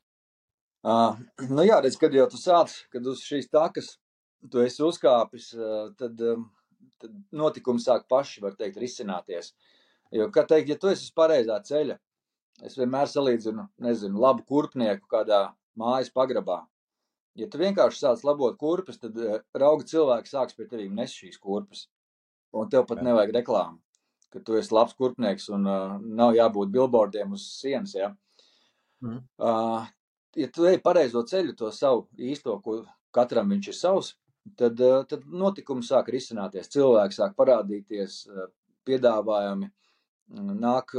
[0.86, 1.16] Uh,
[1.50, 3.96] nu jā, redz, kad jau tu sāc, kad uz šīs takas
[4.52, 6.44] tu esi uzkāpis, uh, tad, um,
[7.02, 9.54] tad notikumi sāk paši, var teikt, risināties.
[10.14, 11.96] Jo, kā teikt, ja tu esi uz pareizā ceļa,
[12.66, 15.40] es vienmēr salīdzinu, nezinu, labu kurpnieku kādā
[15.78, 16.62] mājas pagrabā.
[17.36, 21.36] Ja tu vienkārši sāc labot kurpes, tad uh, rauga cilvēki sāks pie tevis nes šīs
[21.42, 21.86] kurpes.
[22.56, 23.10] Un tev pat Jā.
[23.10, 23.80] nevajag reklāmu,
[24.32, 27.92] ka tu esi labs kurpnieks un uh, nav jābūt billboardiem uz sienas.
[27.98, 28.14] Ja?
[29.04, 29.18] Mm.
[29.36, 29.90] Uh,
[30.38, 32.78] ja tu ej pareizo ceļu, to savu īsto, ko
[33.12, 34.14] katram viņš ir savs,
[34.56, 38.48] tad, uh, tad notikumi sāk risināties, cilvēki sāk parādīties, uh,
[38.88, 39.68] piedāvājumi
[40.28, 40.94] nāk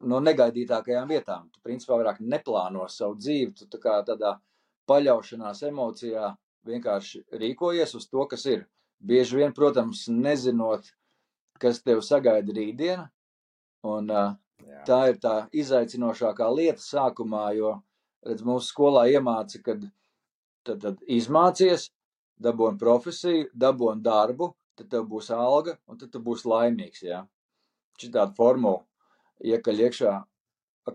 [0.00, 1.48] no negaidītākajām vietām.
[1.52, 4.36] Tu principā vairāk neplāno savu dzīvi, tu tā kā tādā
[4.88, 6.32] paļaušanās emocijā
[6.66, 8.66] vienkārši rīkojies uz to, kas ir.
[9.00, 10.90] Bieži vien, protams, nezinot,
[11.60, 13.06] kas tev sagaida rītdiena,
[13.88, 14.34] un uh,
[14.88, 17.78] tā ir tā izaicinošākā lieta sākumā, jo,
[18.26, 19.86] redz, mūsu skolā iemāca, kad
[20.66, 21.88] tad, tad izmācies,
[22.40, 27.24] dabūn profesiju, dabūn darbu, tad tev būs alga, un tad tu būsi laimīgs, jā.
[28.00, 28.80] Šī tāda formula
[29.44, 30.12] iekaļ iekšā,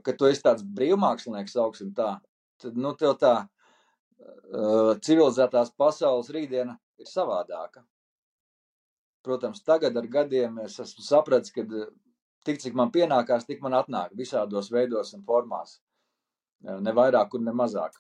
[0.05, 2.15] ka tu esi tāds brīvmākslinieks, augsim tā,
[2.61, 7.85] tad, nu, tev tā uh, civilizētās pasaules rītdiena ir savādāka.
[9.25, 11.65] Protams, tagad ar gadiem es esmu sapratis, ka
[12.45, 15.79] tik cik man pienākās, tik man atnāk visādos veidos un formās.
[16.61, 17.97] Ne vairāk un ne mazāk.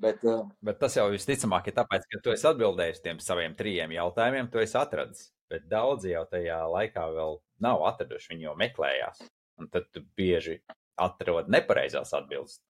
[0.00, 3.92] Bet, uh, Bet tas jau visticamāk ir tāpēc, ka tu esi atbildējis tiem saviem trijiem
[3.96, 5.28] jautājumiem, tu esi atradis.
[5.50, 9.24] Bet daudzi jau tajā laikā vēl nav atraduši, viņi jau meklējās.
[9.60, 10.60] Un tad tu bieži
[11.00, 12.60] atrod nepareizās atbildes.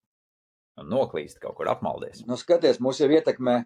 [0.81, 2.23] un noklīst kaut kur apmaldies.
[2.25, 3.57] Nu, skaties, mūs jau ietekmē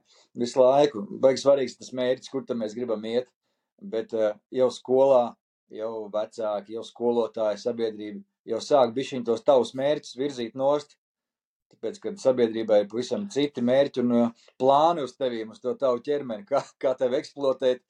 [0.40, 1.04] visu laiku.
[1.22, 3.28] Baigs svarīgs tas mērķis, kur tam mēs gribam iet.
[3.78, 5.34] Bet uh, jau skolā,
[5.70, 10.96] jau vecāki, jau skolotāji, sabiedrība jau sāk bišķiņ tos tavus mērķus virzīt nost.
[11.74, 16.02] Tāpēc, kad sabiedrībai ir pavisam citi mērķi un uh, plāni uz tevīm, uz to tavu
[16.04, 17.82] ķermeni, kā, kā tevi eksploatēt,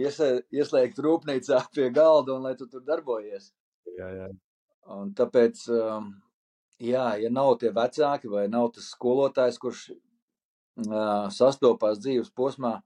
[0.00, 3.50] ieslēgt rūpnīcā pie galda un lai tu tur darbojies.
[3.98, 4.28] Jā, jā.
[4.90, 6.12] Un tāpēc, um,
[6.82, 12.78] jā, ja nav tie vecāki vai nav tas skolotājs, kurš uh, sastopās dzīves posmā,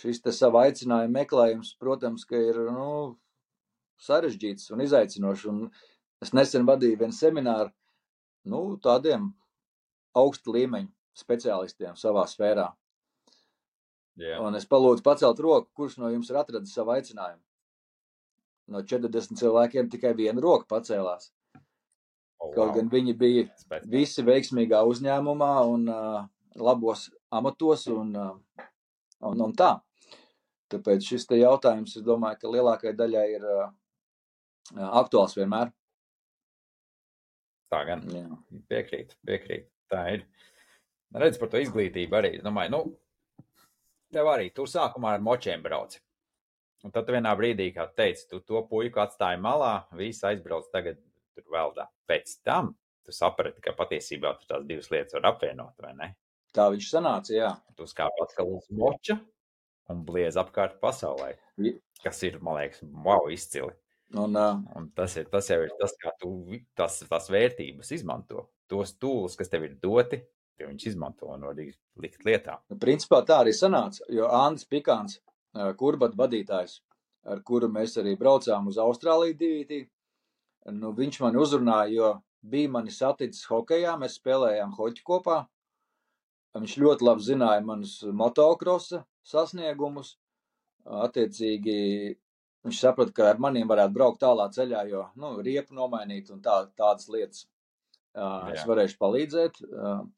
[0.00, 3.18] šis te savu aicinājumu meklējums, protams, ka ir, nu,
[4.00, 5.46] sarežģīts un izaicinošs.
[5.50, 5.66] Un
[6.22, 7.72] es nesen vadīju vienu semināru,
[8.48, 9.30] nu, tādiem
[10.16, 10.90] augsta līmeņa
[11.20, 12.70] speciālistiem savā sfērā.
[14.20, 14.38] Jā.
[14.44, 17.40] Un es palūdzu pacelt roku, kurš no jums ir atradis savu aicinājumu.
[18.70, 21.32] No 40 cilvēkiem tikai viena roka pacēlās.
[22.40, 22.74] Oh, Kaut wow.
[22.76, 23.90] gan viņi bija Spēcīgi.
[23.92, 26.20] visi veiksmīgā uzņēmumā un uh,
[26.56, 28.68] labos amatos un, uh,
[29.28, 29.74] un, un tā.
[30.70, 33.66] Tāpēc šis te jautājums, es domāju, ka lielākajai daļai ir uh,
[35.02, 35.72] aktuāls vienmēr.
[37.70, 38.24] Tā gan Jā.
[38.70, 39.68] piekrīt, piekrīt.
[39.90, 40.24] Tā ir.
[41.20, 42.32] Redz par to izglītību arī.
[42.42, 42.80] Domāju, nu,
[44.12, 46.00] tev arī tur sākumā ar močiem brauci.
[46.84, 50.96] Un tad vienā brīdī, kā teici, tu to puiku atstāji malā, visi aizbrauc tagad
[51.36, 51.90] tur veldā.
[52.08, 52.72] Pēc tam
[53.04, 56.08] tu saprati, ka patiesībā tu tās divas lietas var apvienot, vai ne?
[56.56, 57.50] Tā viņš sanāca, jā.
[57.76, 59.18] Tu skāp atkal uz moča
[59.92, 61.34] un bliez apkārt pasaulē.
[62.00, 63.74] Kas ir, man liekas, wow, izcili.
[64.16, 66.32] Un, uh, Un tas, ir, tas jau ir tas, kā tu
[66.78, 68.48] tas, tās vērtības izmanto.
[68.70, 70.22] Tos tūlus, kas tev ir doti,
[70.60, 72.58] tie viņš izmanto un var likt lietā.
[72.68, 75.18] nu, principā tā arī sanāca, jo Andris Pikāns,
[75.56, 76.80] uh, kurbat vadītājs,
[77.24, 79.80] ar kuru mēs arī braucām uz Austrāliju divītī,
[80.76, 85.44] nu, viņš mani uzrunāja, jo bija mani saticis hokejā, mēs spēlējām hoķi kopā.
[86.56, 90.16] Viņš ļoti labi zināja manus motocrossa sasniegumus.
[91.04, 91.76] Attiecīgi,
[92.66, 96.64] viņš saprata, ka ar maniem varētu braukt tālā ceļā, jo nu, riepu nomainīt un tā,
[96.80, 97.44] tādas lietas.
[98.10, 98.66] Uh, es Jā.
[98.66, 99.60] varēšu palīdzēt.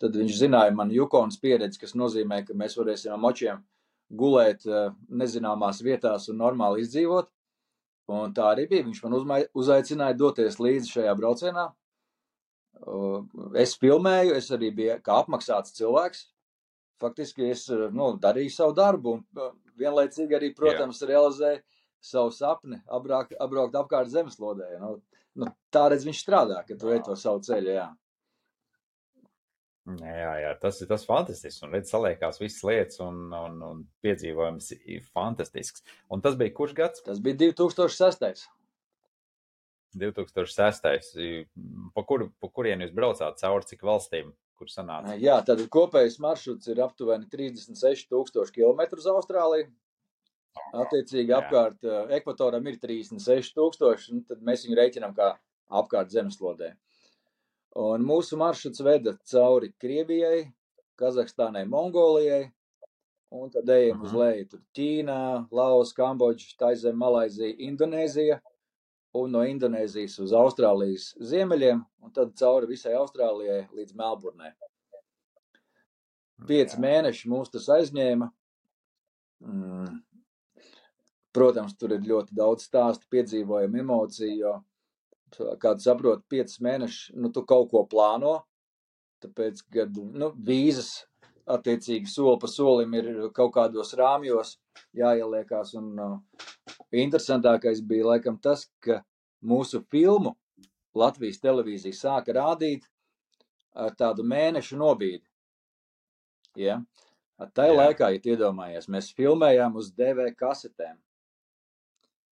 [0.00, 3.60] Tad viņš zināja manu Jukonas pieredzi, kas nozīmē, ka mēs varēsim ar močiem
[4.08, 4.64] gulēt
[5.12, 7.28] nezināmās vietās un normāli izdzīvot.
[8.12, 8.86] Un tā arī bija.
[8.88, 11.68] Viņš man uzmai, uzaicināja doties līdzi šajā braucienā.
[13.60, 16.26] Es filmēju, es arī biju kā apmaksāts cilvēks.
[17.02, 19.22] Faktiski es nu, darīju savu darbu un
[19.78, 21.60] vienlaicīgi arī, protams, realizēju
[22.02, 24.68] savu sapni apbraukt, apbraukt apkārt zemeslodē.
[24.82, 24.94] Nu,
[25.38, 27.76] nu, tā redz viņš strādā, ka tu ej to savu ceļu.
[27.78, 27.88] Jā.
[29.98, 31.62] Jā, jā, tas ir tas fantastisks.
[31.66, 35.82] Un redz, saliekās visas lietas, un, un, un piedzīvojums ir fantastisks.
[36.12, 37.02] Un tas bija kurš gads?
[37.06, 38.44] Tas bija 2006.
[39.98, 40.86] 2006.
[41.96, 45.18] Pa, kur, pa kurien jūs braucāt cauri, cik valstīm, kur sanāca?
[45.20, 49.72] Jā, tad kopējais maršruts ir aptuveni 36,000 km uz Austrāliju.
[50.72, 55.34] Attiecīgi, apkārt uh, ekvatoram ir 36,000, un tad mēs viņu rēķinām kā
[55.72, 56.74] apkārt zemeslodē.
[57.80, 60.52] Un mūsu maršruts veda cauri Krievijai,
[61.00, 62.50] Kazahstānai, Mongolijai,
[63.32, 64.18] un tad ejam uz Mhm.
[64.20, 64.48] leju.
[64.50, 68.40] Tur Ķīnā, Laos, Kambodža, Taizem, Malaizija, Indonēzija,
[69.14, 74.52] un no Indonēzijas uz Austrālijas ziemeļiem, un tad cauri visai Austrālijai līdz Melburnai.
[76.46, 78.30] Pieci mēneši mums tas aizņēma.
[79.40, 80.02] Mm.
[81.32, 84.56] Protams, tur ir ļoti daudz stāstu, piedzīvojumu, emociju, jo,
[85.62, 88.42] kā tu saproti, piecus mēnešus nu, tu kaut ko plāno.
[89.22, 91.06] Tāpēc, kad nu, vīzas
[91.52, 94.56] attiecīgi soli pa solim ir kaut kādos rāmjos
[94.98, 95.74] jāieliekās.
[95.78, 96.46] Un, uh,
[96.92, 99.00] interesantākais bija laikam tas, ka
[99.42, 100.34] mūsu filmu
[100.98, 102.84] Latvijas televīzija sāka rādīt
[103.72, 105.24] ar tādu mēnešu nobīdi.
[106.60, 106.82] Ja?
[107.56, 107.76] Tā Jā.
[107.78, 110.98] laikā, ja iedomājies, mēs filmējām uz DV kasetēm.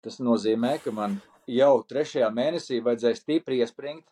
[0.04, 1.18] Tas nozīmē, ka man
[1.50, 4.06] jau trešajā mēnesī vajadzēja stipri iespringt,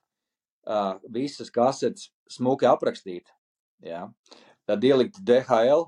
[0.68, 3.31] uh, visas kasetes smuki aprakstīt.
[3.85, 4.09] Ja?
[4.68, 5.87] Tad ielikt DHL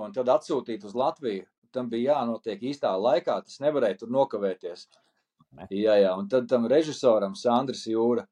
[0.00, 1.46] un tad atsūtīt uz Latviju.
[1.74, 4.86] Tam bija jānotiek īstā laikā, tas nevarēja tur nokavēties.
[5.54, 5.66] Ne.
[5.74, 8.26] Jā, jā, un tad tam režisoram, Sandrs Jūra,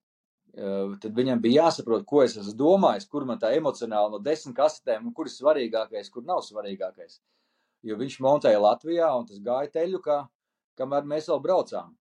[0.53, 5.11] tad viņam bija jāsaprot, ko es esmu domājis, kur man tā emocionāli no desmit kasetēm,
[5.17, 7.19] kur ir svarīgākais, kur nav svarīgākais.
[7.83, 10.21] Jo viņš montēja Latvijā, un tas gāja teļu, kā,
[10.79, 11.95] kamēr mēs vēl braucām.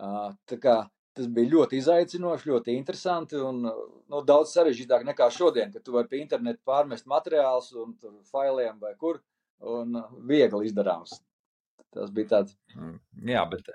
[0.00, 0.76] Tā kā
[1.16, 6.08] tas bija ļoti izaicinoši, ļoti interesanti un nu, daudz sarežģītāk nekā šodien, kad tu vari
[6.10, 9.20] pie interneta pārmest materiālus un tur failiem vai kur,
[9.60, 9.98] un
[10.28, 11.18] viegli izdarāms.
[11.90, 12.54] Tas bija tāds.
[12.76, 12.98] Mm,
[13.32, 13.66] Jā, bet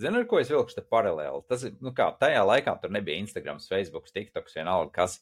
[0.00, 1.44] zini, ar ko es vilkšu te paralēli?
[1.48, 5.20] Tas ir, nu kā, tajā laikā tur nebija Instagram, Facebook, TikToks, vienalga kas.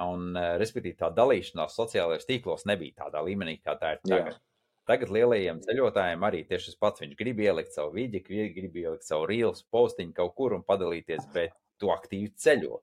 [0.00, 4.38] Un, respektīvi, tā dalīšanās sociālajos tīklos nebija tādā līmenī, kā tā ir tagad.
[4.38, 4.49] Jā.
[4.90, 7.02] Tagad lielajiem ceļotājiem arī tieši tas pats.
[7.04, 11.54] Viņš grib ielikt savu vidi, grib ielikt savu rīlu, postiņu kaut kur un padalīties, bet
[11.78, 12.80] tu aktīvi ceļo.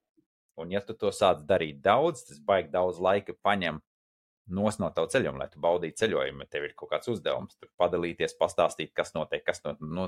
[0.57, 3.81] Un, ja tu to sāc darīt daudz, tas baigi daudz laika paņem
[4.47, 6.47] nos no tava ceļojuma, lai tu baudītu ceļojumu.
[6.51, 9.83] Tev ir kaut kāds uzdevums, tur padalīties, pastāstīt, kas notiek, kas notiek.
[9.83, 10.07] No,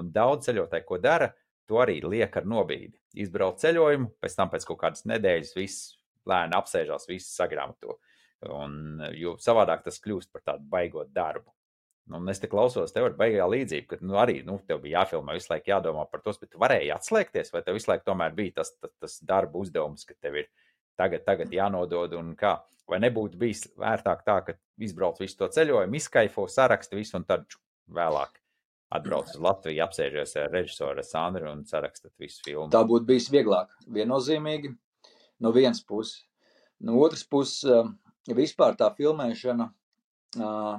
[0.00, 1.30] un daudz ceļotāju, ko dara,
[1.68, 2.96] to arī liek ar nobīdi.
[3.22, 5.92] Izbrauc ceļojumu, pēc tam pēc kaut kādas nedēļas viss
[6.26, 7.98] lēni apsēžās, viss sagrāmato.
[8.44, 11.54] Un, jo savādāk tas kļūst par tādu baigot darbu.
[12.06, 15.00] Nu, un es te klausos, tev ir baigā līdzība, ka nu, arī nu, tev bija
[15.00, 18.36] jāfilmē, visu laiku jādomā par to, bet tu varēji atslēgties, vai tev visu laiku tomēr
[18.36, 20.50] bija tas, tas, tas darba uzdevums, ka tev ir
[21.00, 22.60] tagad, tagad jānodod un kā.
[22.86, 27.48] Vai nebūtu bijis vērtāk tā, ka izbrauc visu to ceļojumu, izkaifo, saraksta visu un tad
[27.90, 28.38] vēlāk
[28.94, 32.70] atbrauc uz Latviju, apsēžos ar režisoru Sandru un sarakstat visu filmu.
[32.70, 34.70] Tā būtu bijis vieglāk, viennozīmīgi,
[35.42, 36.22] no vienas puses.
[36.78, 37.64] No otras puses,
[38.34, 40.78] vispār tā filmēšana uh,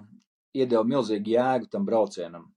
[0.57, 2.47] iedeva milzīgu jēgu tam braucienam.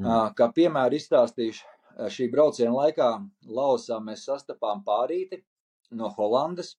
[0.00, 0.06] Mm.
[0.06, 1.66] Uh, kā piemēru izstāstīšu,
[2.10, 3.08] šī brauciena laikā
[3.50, 5.42] Lausā mēs sastapām pārīti
[5.90, 6.76] no Holandas.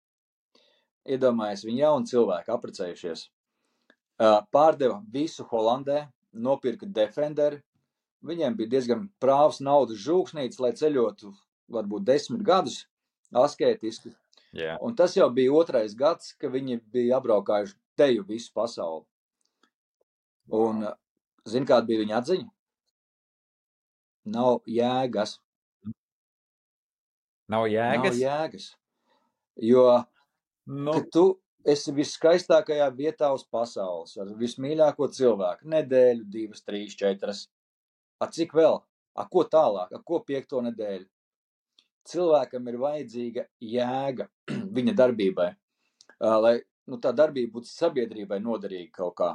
[1.08, 3.28] Iedomājies, viņi jauni cilvēki, apprecējušies.
[4.22, 7.62] Uh, pārdeva visu Holandē, nopirka Defenderi.
[8.22, 11.32] Viņiem bija diezgan prāvs naudas žūksnīts, lai ceļotu
[11.74, 12.84] varbūt desmit gadus
[13.34, 14.14] asketiski.
[14.52, 14.78] Yeah.
[14.84, 19.06] Un tas jau bija otrais gads, kad viņi bija apbraukājuši teju visu pasauli.
[20.52, 20.84] Un
[21.48, 22.50] zini, kāda bija viņa atziņa?
[24.32, 25.38] Nav jēgas.
[27.52, 28.12] Nav jēgas.
[28.12, 28.68] Nav jēgas.
[29.62, 29.86] Jo
[30.72, 31.24] Nu, tu
[31.66, 35.68] esi viskaistākajā vietā uz pasaules, ar vismīļāko cilvēku.
[35.74, 37.48] Nedēļu, divas, trīs, četras.
[38.22, 38.78] A cik vēl?
[39.18, 39.92] A ko tālāk?
[39.92, 41.08] A ko piekto nedēļu?
[42.08, 44.28] Cilvēkam ir vajadzīga jēga
[44.78, 45.50] viņa darbībai,
[46.20, 46.56] lai
[46.90, 49.32] nu, tā darbība būtu sabiedrībai noderīga kaut kā.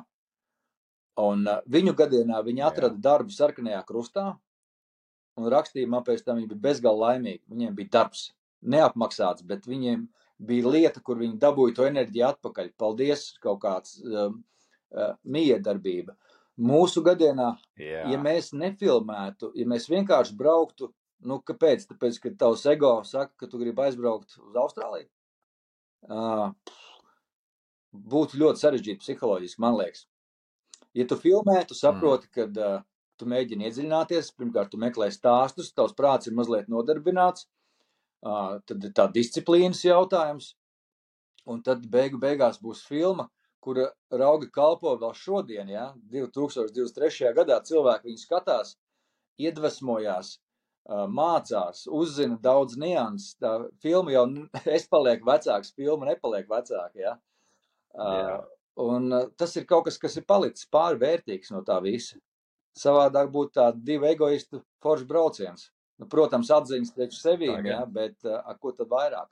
[1.23, 2.73] Un ā, viņu gadienā viņi Jā.
[2.73, 4.27] atrada darbu sarkanajā krustā
[5.37, 7.43] un rakstīja man pēc tam, viņi bija bezgalīgi laimīgi.
[7.53, 8.27] Viņiem bija darbs,
[8.75, 10.07] neapmaksāts, bet viņiem
[10.49, 12.71] bija lieta, kur viņi dabūja to enerģiju atpakaļ.
[12.81, 14.43] Paldies, kaut kāds um,
[14.93, 16.17] uh, miedarbība.
[16.57, 18.07] Mūsu gadienā, jā.
[18.13, 20.89] ja mēs nefilmētu, ja mēs vienkārši brauktu,
[21.25, 21.87] nu, kāpēc?
[21.91, 25.09] Tāpēc, ka tavs ego saka, ka tu gribi aizbraukt uz Austrāliju.
[26.07, 26.53] Uh,
[27.93, 30.07] būtu ļoti sarežģīti psiholoģiski, man liekas.
[30.97, 32.85] Ja tu filmē, tu saproti, ka uh,
[33.21, 37.49] tu mēģini iedziļināties, pirmkārt, tu meklē stāstus, tavs prāts ir mazliet nodarbināts,
[38.25, 40.55] uh, tad ir tā disciplīnas jautājums,
[41.47, 43.29] un tad beigu beigās būs filma,
[43.67, 47.33] kura raugi kalpo vēl šodien, ja, 2023.
[47.35, 48.77] gadā cilvēki viņu skatās,
[49.43, 50.37] iedvesmojās,
[50.89, 53.35] mācās, uzzina daudz nianses.
[53.43, 54.27] Tā filma jau,
[54.77, 57.17] es palieku vecāks, filma nepaliek vecāka, ja.
[57.97, 58.37] Jā.
[58.77, 59.09] Un
[59.41, 62.19] tas ir kaut kas, kas ir palicis pārvērtīgs no tā visa.
[62.77, 65.71] Savādāk būtu tā divu egoistu foršs brauciens.
[65.97, 69.31] Nu, protams, atziņas priekš sevīm, ja, bet a, ko tad vairāk?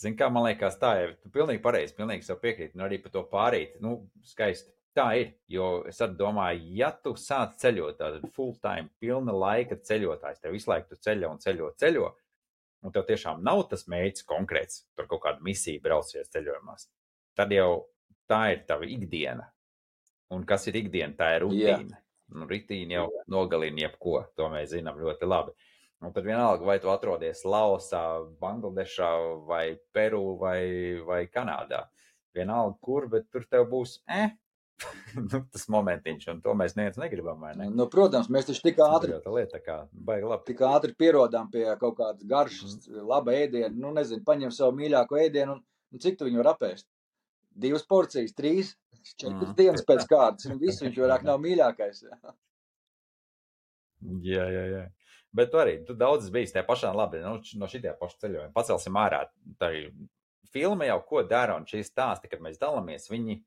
[0.00, 1.12] Zini, kā man liekas, tā ir.
[1.22, 2.74] Tu pilnīgi pareizi, pilnīgi sev piekrīti.
[2.78, 3.76] Un arī par to pārīt.
[3.84, 4.72] Nu, skaisti.
[4.94, 5.32] Tā ir.
[5.50, 10.98] Jo es domāju, ja tu sāc ceļot, tad full-time, pilna laika ceļotājs, tev visu laiku
[11.02, 12.10] ceļo un ceļo, ceļo,
[12.86, 16.86] un tev tiešām nav tas mērķis konkrēts, tur kaut kāda misija braucies ceļojumos,
[17.34, 17.88] tad jau
[18.30, 19.48] tā ir tava ikdiena.
[20.34, 21.14] Un kas ir ikdiena?
[21.18, 22.00] Tā ir rutīna.
[22.34, 25.52] Nu, rutīna jau nogalina jebko, to mēs zinām ļoti labi.
[26.04, 28.04] Un tad vienalga, vai tu atrodies Laosā,
[28.40, 29.10] Bangladešā,
[29.48, 30.62] vai Peru, vai,
[31.06, 31.84] vai Kanādā.
[32.34, 34.32] Vienalga, kur, bet tur tev būs eh,
[35.30, 37.44] nu, tas momentiņš, un to mēs neviens negribam.
[37.58, 37.68] Ne?
[37.72, 39.76] Nu, protams, mēs taču tik ātri lieta, kā
[40.48, 43.72] tik ātri pierodam pie kaut kādas garšas, laba ēdiena.
[43.76, 45.62] Nu, nezinu, paņem savu mīļāko ēdienu, un,
[45.94, 46.88] un cik tu viņu var apēst?
[47.54, 48.74] Divas porcijas, trīs,
[49.14, 49.54] četras Mm.
[49.58, 52.02] dienas pēc kārtas, un viss viņš vairāk nav mīļākais.
[54.04, 54.82] Jā, jā, jā.
[55.34, 58.52] Bet tu arī tu daudz bijis tajā pašā, labi, nu, no šitā paša ceļojuma.
[58.52, 59.22] Pacelsim ārā.
[59.58, 59.70] Tā
[60.52, 63.40] filma jau, ko dara, un šīs stāsti, kad mēs dalāmies, viņi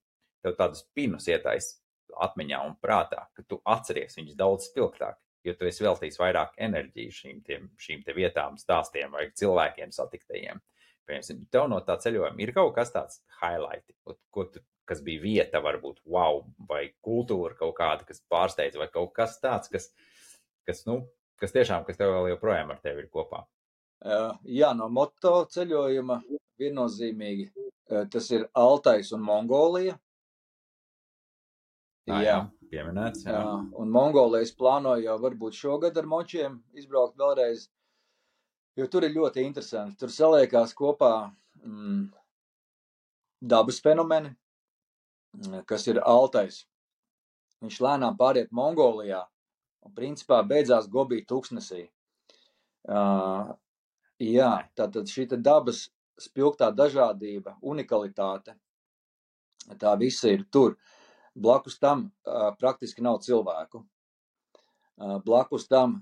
[0.44, 1.76] tev tādus pinus ietais
[2.24, 7.18] atmiņā un prātā, ka tu atceries viņus daudz spilgtāk, jo tu esi veltījis vairāk enerģiju
[7.20, 10.64] šīm, tiem, šīm te vietām, stāstiem vai cilvēkiem satiktajiem.
[11.08, 15.62] Piemēram, tev no tā ceļojuma ir kaut kas tāds highlight, ko tu, kas bija vieta,
[15.64, 19.92] varbūt wow, vai kultūra kaut kāda, kas pārsteidz, vai kaut kas tāds, kas,
[20.68, 21.02] kas, nu,
[21.42, 23.44] kas tiešām, kas tev vēl joprojām ar tevi ir kopā.
[23.98, 26.20] Uh, Jā, no moto ceļojuma
[26.62, 29.98] viennozīmīgi uh, tas ir Altais un Mongolija.
[32.08, 32.38] Tā jā,
[32.72, 33.26] pieminēts.
[33.28, 33.40] Jā.
[33.42, 37.68] Jā, un Mongolijas plānoju jau varbūt šogad ar močiem izbraukt vēlreiz.
[38.78, 39.98] Jo tur ir ļoti interesanti.
[40.00, 41.12] Tur saliekās kopā
[41.64, 42.06] mm,
[43.54, 44.32] dabas fenomeni,
[45.68, 46.62] kas ir altais.
[47.66, 49.24] Viņš lēnām pāriet Mongolijā
[49.84, 51.88] un principā beidzās Gobī tūkstnesī.
[52.88, 53.52] Uh,
[54.22, 55.88] jā, tātad šī dabas
[56.22, 58.56] spilgtā dažādība, unikalitāte,
[59.78, 60.78] tā visa ir tur.
[61.38, 62.08] Blakus tam
[62.60, 63.84] praktiski nav cilvēku.
[65.26, 66.00] Blakus tam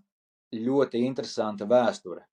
[0.55, 2.23] ļoti interesanta vēsture.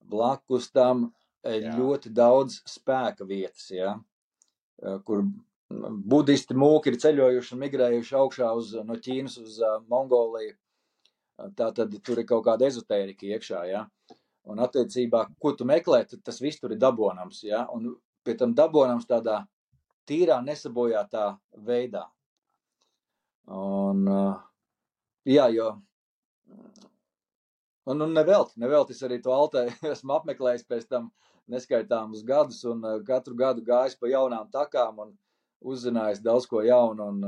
[0.00, 1.08] Blakus tam
[1.40, 1.72] Jā.
[1.72, 3.94] ļoti daudz spēka vietas, ja,
[5.08, 5.22] kur
[5.70, 10.56] budisti mūki ir ceļojuši un migrējuši augšā uz, no Ķīnas uz Mongoliju.
[11.56, 13.86] Tā tad tur ir kaut kāda ezotērika iekšā, ja.
[14.50, 17.62] Un attiecībā, ko tu meklē, tas viss tur ir dabonams, ja.
[17.72, 17.94] Un
[18.26, 19.38] pie tam dabonams tādā
[20.10, 21.30] tīrā, nesabojātā
[21.66, 22.04] veidā.
[23.50, 24.04] Un,
[25.26, 25.70] jā, jo
[27.90, 31.10] un, un nevelti, nevelti es arī to altē esmu apmeklējis pēc tam
[31.50, 35.16] neskaitāmus gadus un katru gadu gājis pa jaunām takām un
[35.60, 37.24] uzzinājis daudz ko jaunu un,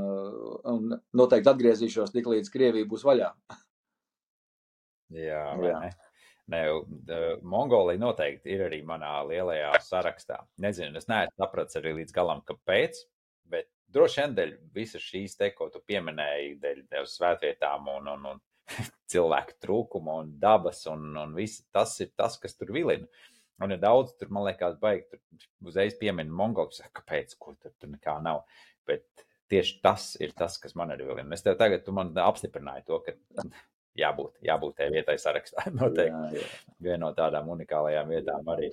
[0.71, 3.29] un noteikti atgriezīšos tik līdz Krievija būs vaļā.
[5.13, 5.81] Jā, jā.
[6.51, 6.63] Ne?
[7.47, 10.41] Mongolija noteikti ir arī manā lielajā sarakstā.
[10.63, 12.99] Nezinu, es neesmu sapratis arī līdz galam, kāpēc,
[13.51, 18.27] bet droši vien dēļ visas šīs te, ko tu pieminēji, dēļ, dēļ svētvietām un, un,
[18.33, 18.41] un
[19.13, 23.07] cilvēku trūkuma un dabas un, un viss tas ir tas, kas tur vilina.
[23.63, 27.91] Un ir daudz, tur man liekas, baigi, tur uzreiz piemina Mongolus, kāpēc, ko tur, tur
[27.93, 28.41] nekā nav.
[28.89, 29.05] Bet
[29.53, 31.29] tieši tas ir tas, kas man arī vilina.
[31.37, 33.13] Es tev tagad, tu man apstiprināji to, ka
[33.99, 35.67] jābūt, jābūt tai vietai sarakstā.
[35.79, 36.49] Noteikti jā, jā.
[36.81, 38.71] viena no tādām unikālajām vietām arī.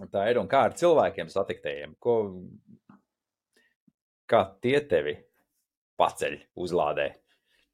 [0.00, 2.16] Un tā ir un kā ar cilvēkiem satiktējiem, ko,
[4.30, 5.16] kā tie tevi
[6.00, 7.10] paceļ, uzlādē,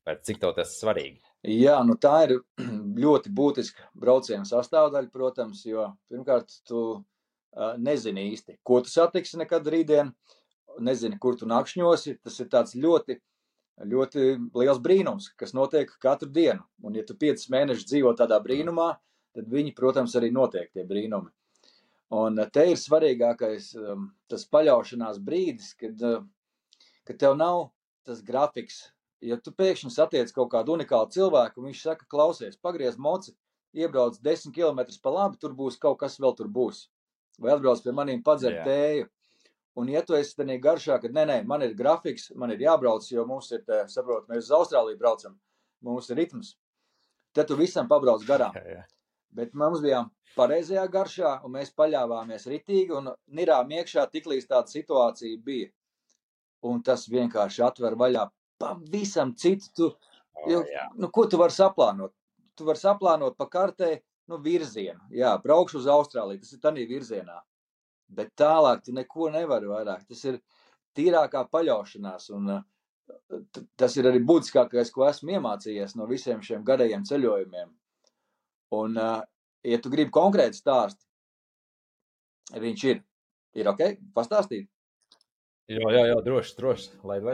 [0.06, 1.20] vai cik tev tas svarīgi?
[1.46, 2.38] Jā, nu tā ir
[3.04, 9.68] ļoti būtiska brauciena sastāvdaļa, protams, jo pirmkārt, tu uh, nezini īsti, ko tu satiksi nekad
[9.70, 10.10] rītdien,
[10.82, 12.18] nezini, kur tu nakšņosi.
[12.24, 13.20] Tas ir tāds ļoti
[13.84, 16.64] ļoti liels brīnums, kas notiek katru dienu.
[16.82, 18.94] Un, ja tu piecus mēnešus dzīvo tādā brīnumā,
[19.36, 21.28] tad viņi, protams, arī notiek tie brīnumi.
[22.16, 26.22] Un te ir svarīgākais um, tas paļaušanās brīdis, kad, uh,
[27.04, 27.70] kad tev nav
[28.06, 28.84] tas grafiks.
[29.24, 33.34] Ja tu pēkšņi satiec kaut kādu unikālu cilvēku, un viņš saka, klausies, pagriez moci,
[33.74, 36.86] iebrauc desmit km pa labi, tur būs kaut kas vēl tur būs.
[37.42, 38.68] Vai atbrauc pie maniem padzert yeah.
[38.68, 39.08] tēju,
[39.76, 43.04] Un, ja tu esi tādā garšā, ka nē, nē, man ir grafiks, man ir jābrauc,
[43.12, 45.34] jo mums ir, saprot, mēs uz Austrāliju braucam,
[45.84, 46.54] mums ir ritms,
[47.36, 48.56] tad tu visam pabrauc garām.
[48.56, 48.84] Jā, jā.
[49.36, 54.72] Bet mums bijām pareizajā garšā, un mēs paļāvāmies ritīgi un nirām iekšā tik līdz tāda
[54.72, 55.68] situācija bija.
[56.64, 58.24] Un tas vienkārši atver vaļā
[58.62, 59.68] pavisam citu.
[59.76, 60.86] Tu, oh, jo, jā.
[60.96, 62.14] nu, ko tu vari saplānot?
[62.56, 63.90] Tu vari saplānot pa kartē
[64.32, 65.04] nu, virzienu.
[65.12, 67.42] Jā, braukšu uz Austrāliju, tas ir tādā virzienā
[68.08, 70.06] bet tālāk tu neko nevari vairāk.
[70.08, 70.40] Tas ir
[70.96, 72.30] tīrākā paļaušanās.
[72.36, 77.74] Un, uh, tas ir arī būtiskākais, ko esmu iemācījies no visiem šiem garajiem ceļojumiem.
[78.76, 79.20] Un, uh,
[79.66, 81.02] ja tu gribi konkrēti stāstu,
[82.54, 83.04] viņš ir.
[83.56, 83.82] Ir ok,
[84.12, 84.66] pastāstīt.
[85.66, 86.90] Jā, jā, jā droši, droši.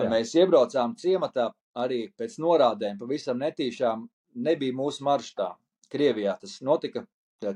[0.09, 4.07] Mēs iebraucām ciematā arī pēc norādēm, pavisam netīšām.
[4.47, 5.51] Nebija mūsu maršrutā.
[5.93, 7.03] Krievijā tas notika.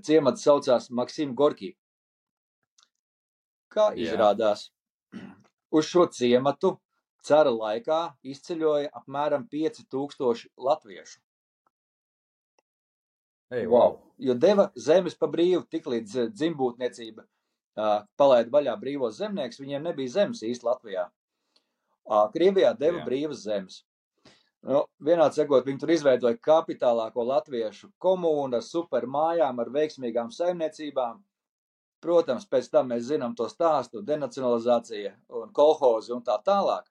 [0.05, 1.71] Ciemats saucās Maksim Gorkī.
[3.77, 4.71] Kā izrādās,
[5.71, 6.77] uz šo ciematu
[7.27, 11.21] cara laikā izceļoja apmēram 5000 latviešu.
[13.53, 14.01] Hey, wow.
[14.19, 19.85] Jo deva zemes pa brīvu, tik līdz eh, dzimbūtniecība uh, palaida vaļā brīvos zemnieks, viņiem
[19.87, 21.05] nebija zemes īsti Latvijā.
[22.07, 23.05] Uh, Krievijā deva Jā.
[23.07, 23.85] brīvas zemes.
[24.67, 31.21] Nu, vienādi sakot, viņi tur izveidoja kapitālāko latviešu komūnu ar super mājām, ar veiksmīgām saimniecībām,
[32.07, 36.85] Protams, pēc tam mēs zinām to stāstu, denacionalizācija un kolhozi un tā tālāk.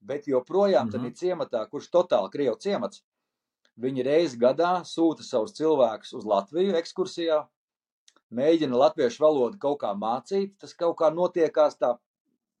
[0.00, 1.04] Bet joprojām mm -hmm.
[1.04, 3.04] tādā ciematā, kurš totāli krievu ciemats,
[3.78, 7.46] viņi reizi gadā sūta savus cilvēkus uz Latviju ekskursijā,
[8.30, 10.54] mēģina latviešu valodu kaut kā mācīt.
[10.58, 11.94] Tas kaut kā notiekās tā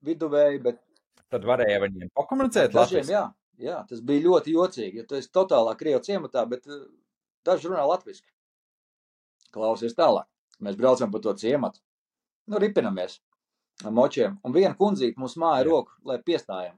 [0.06, 0.80] viduvēji, bet.
[1.30, 3.24] Tad varēja viņiem pakomunicēt dažiem, jā,
[3.58, 5.02] jā, tas bija ļoti jocīgi.
[5.02, 6.86] Ja tu esi totālā krievu ciematā, bet eh,
[7.46, 8.28] daži runā latviski.
[9.50, 10.26] Klausies tālāk.
[10.60, 11.80] Mēs braucam pa to ciematu,
[12.50, 13.18] nu, ripinamies
[13.84, 16.76] ar močiem, un viena kundzīte mums māja roku, lai piestājam.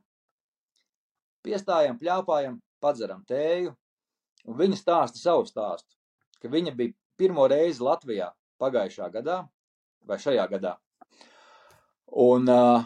[1.42, 3.72] Piestājam, pļāpājam, padzeram tēju,
[4.46, 5.96] un viņa stāsta savu stāstu,
[6.42, 8.30] ka viņa bija pirmo reizi Latvijā
[8.62, 9.42] pagājušā gadā,
[10.06, 10.76] vai šajā gadā.
[12.22, 12.84] Un uh,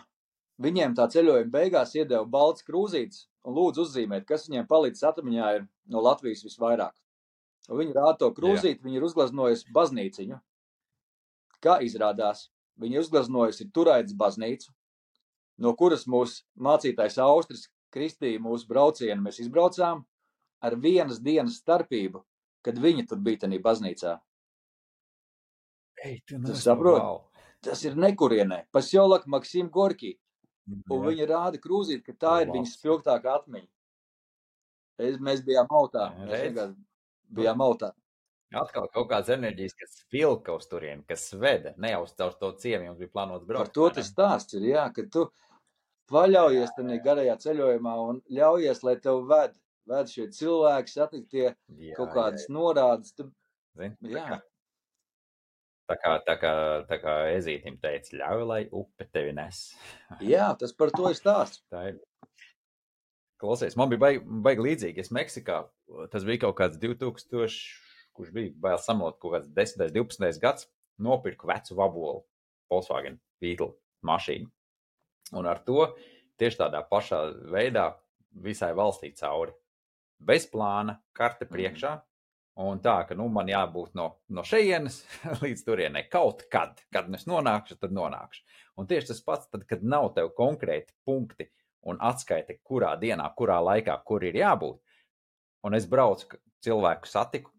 [0.62, 5.66] viņiem tā ceļojuma beigās iedeva balts krūzītes un lūdzu uzzīmēt, kas viņiem palicis atmiņā ir
[5.92, 6.94] no Latvijas visvairāk.
[7.66, 10.38] Viņi rāda to krūzīti, viņi ir uzgleznojusi baznīciņu.
[11.66, 12.46] Kā izrādās,
[12.78, 14.70] viņi ir uzgleznojusi turaidas baznīcu,
[15.58, 19.24] no kuras mūsu mācītājs Austris kristīja mūsu braucienu.
[19.24, 20.04] Mēs izbraucām
[20.62, 22.22] ar vienas dienas starpību,
[22.62, 24.18] kad viņi tur bija tajā baznīcā.
[26.04, 27.02] Ei, tu saproti?
[27.02, 27.22] wow.
[27.66, 30.12] Tas ir nekurienē, Pasjolak Maksim Gorki.
[30.66, 31.06] Un Jā.
[31.08, 32.56] viņa rāda krūzīti, ka tā ir Labs.
[32.56, 33.68] viņas spilgtākā atmiņa.
[35.06, 36.08] Es, mēs bijām autā.
[36.26, 36.74] Jā, Mēs
[37.38, 37.92] bijām autā.
[38.54, 42.84] Atkal kaut kādas enerģijas, kas vilka uz turieni, kas veda, ne jau uz to ciemu,
[42.92, 43.72] jums bija plānots Par braukt.
[43.74, 43.94] to vai ne?
[43.98, 45.24] tas stāsts ir, jā, ka tu
[46.12, 49.56] paļaujies tajā garajā ceļojumā un ļaujies, lai tev ved,
[49.90, 53.14] ved šie cilvēki, satiktie Jā, kaut jā, kādas norādes.
[53.18, 53.26] Tu,
[53.76, 54.42] Zini, tā jā, kā-
[55.86, 56.52] Tā kā, tā kā,
[56.88, 59.60] tā kā ezītim teica, ļauj, lai upe tevi nes.
[60.32, 61.62] jā, tas par to ir stāsts.
[61.70, 62.00] Tā ir.
[63.38, 64.98] Klausies, man bija baigi, baigi līdzīgi.
[65.04, 65.60] Es Meksikā,
[66.10, 67.60] tas bija kaut kāds 2000,
[68.16, 70.66] kurš bija bail samot, kaut kāds 10, 12 gads,
[70.98, 72.24] nopirku vecu vabolu
[72.72, 73.74] Volkswagen Beetle
[74.06, 74.48] mašīnu.
[75.36, 75.90] Un ar to
[76.40, 77.20] tieši tādā pašā
[77.52, 77.90] veidā
[78.42, 79.52] visai valstī cauri.
[80.18, 81.52] Bez plāna, karte Mhm.
[81.54, 81.94] priekšā.
[82.56, 85.02] Un tā, ka nu, man jābūt no, no šejienes
[85.44, 88.40] līdz turienei kaut kad, kad es nonākšu, tad nonākšu.
[88.80, 91.50] Un tieši tas pats, tad, kad nav tev konkrēti punkti
[91.84, 94.80] un atskaiti, kurā dienā, kurā laikā, kur ir jābūt.
[95.68, 97.52] Un es braucu, cilvēku satiku.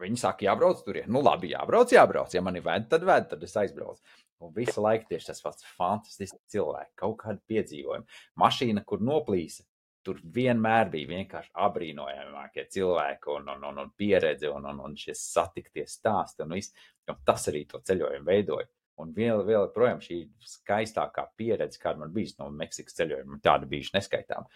[0.00, 0.98] Viņi saka, jābrauc tur.
[1.08, 2.34] Nu, labi, jābrauc, jābrauc.
[2.36, 4.02] Ja man ir vēd, tad vēd, tad es aizbraucu.
[4.44, 8.04] Un visu laiku tieši tas pats fantastisks cilvēks, kaut kāda piedzīvojuma.
[8.42, 9.64] Mašīna, kur noplīsa,
[10.06, 15.16] tur vienmēr bija vienkārši apbrīnojamākie cilvēki un, un, un, un pieredze un, un, un šie
[15.16, 16.44] satiktie stāsti.
[16.44, 16.76] Un viss.
[17.08, 18.68] un tas arī to ceļojumu veidoja.
[19.00, 20.22] Un vēl, vēl projām šī
[20.56, 24.46] skaistākā pieredze, kāda man bija no Meksikas ceļojuma, tāda bija neskaitām.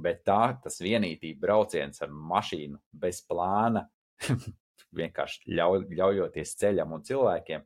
[0.00, 3.82] Bet tā, tas vienītība brauciens ar mašīnu bez plāna,
[4.96, 7.64] vienkārši ļauj, ļaujoties ceļam un cilvēkiem,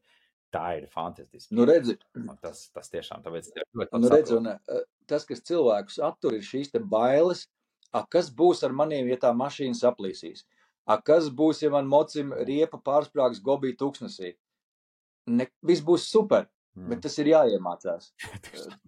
[0.54, 1.54] tā ir fantastiski.
[1.56, 4.36] Nu, redzi, Un Tas, tas tiešām tāpēc nu, redzi saprotu.
[4.38, 7.46] un, eh, tas, kas cilvēkus attur, ir šīs bailes.
[7.94, 10.44] A, kas būs ar maniem, ja tā mašīna saplīsīs?
[10.86, 14.34] A, kas būs, ja man mocim riepa pārsprāgs gobī tūkstnesī?
[15.26, 16.88] Ne, viss būs super, Mm.
[16.88, 18.10] bet tas ir jāiemācās.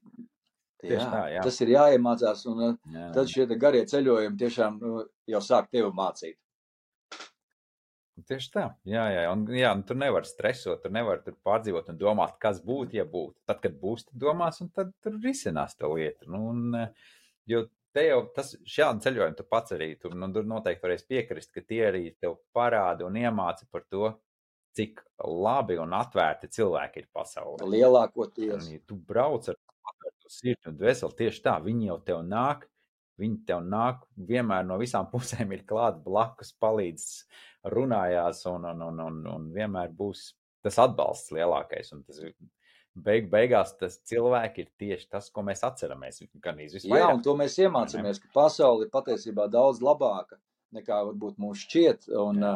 [0.87, 1.43] Jā, tā, jā.
[1.43, 5.89] Tas ir jāiemācās, un eh, jā, tad šie garie ceļojumi tiešām nu, jau sāk tevi
[5.97, 6.37] mācīt.
[8.24, 11.98] Tieši tā, jā, jā, un, jā un tur nevar stresot, tur nevar tur pārdzīvot un
[12.00, 13.36] domāt, kas būtu, ja būtu.
[13.44, 16.24] Tad, kad būs, tad domās, un tad tur risinās tā lieta.
[16.32, 17.12] Nu, un, eh,
[17.52, 21.52] jo te jau tas šādi ceļojumi, tu pats arī tur, nu, tur noteikti varēs piekrist,
[21.52, 24.14] ka tie arī tev parāda un iemāca par to,
[24.76, 27.68] cik labi un atvērti cilvēki ir pasaulē.
[27.68, 28.56] Lielākoties.
[28.56, 29.60] Un, ja tu brauc ar
[29.92, 32.66] atvērtu sirdi un dvēseli, tieši tā, viņi jau tev nāk.
[33.20, 37.06] Viņi tev nāk, vienmēr no visām pusēm ir klāts blakus, palīdz,
[37.72, 40.30] runājās, un, un, un, un, un vienmēr būs
[40.66, 41.92] tas atbalsts lielākais.
[42.06, 42.22] Tas
[42.96, 46.22] beig, beigās tas cilvēki ir tieši tas, ko mēs atceramies.
[46.82, 50.40] Jā, un to mēs iemācāmies, ka pasaule ir patiesībā daudz labāka
[50.76, 52.08] nekā varbūt mums šķiet.
[52.16, 52.54] Un, Jā.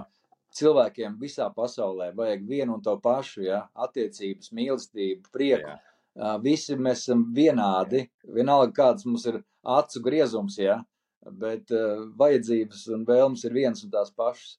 [0.56, 3.64] cilvēkiem visā pasaulē vajag vienu un to pašu, ja?
[3.86, 5.76] attiecības, mīlestību, prieku.
[5.76, 6.34] Jā.
[6.42, 8.02] Visi mēs esam vienādi,
[8.34, 10.80] vienalga kāds mums ir acu griezums, ja?
[11.20, 14.54] bet uh, vajadzības un vēlmes ir viens un tās pašas.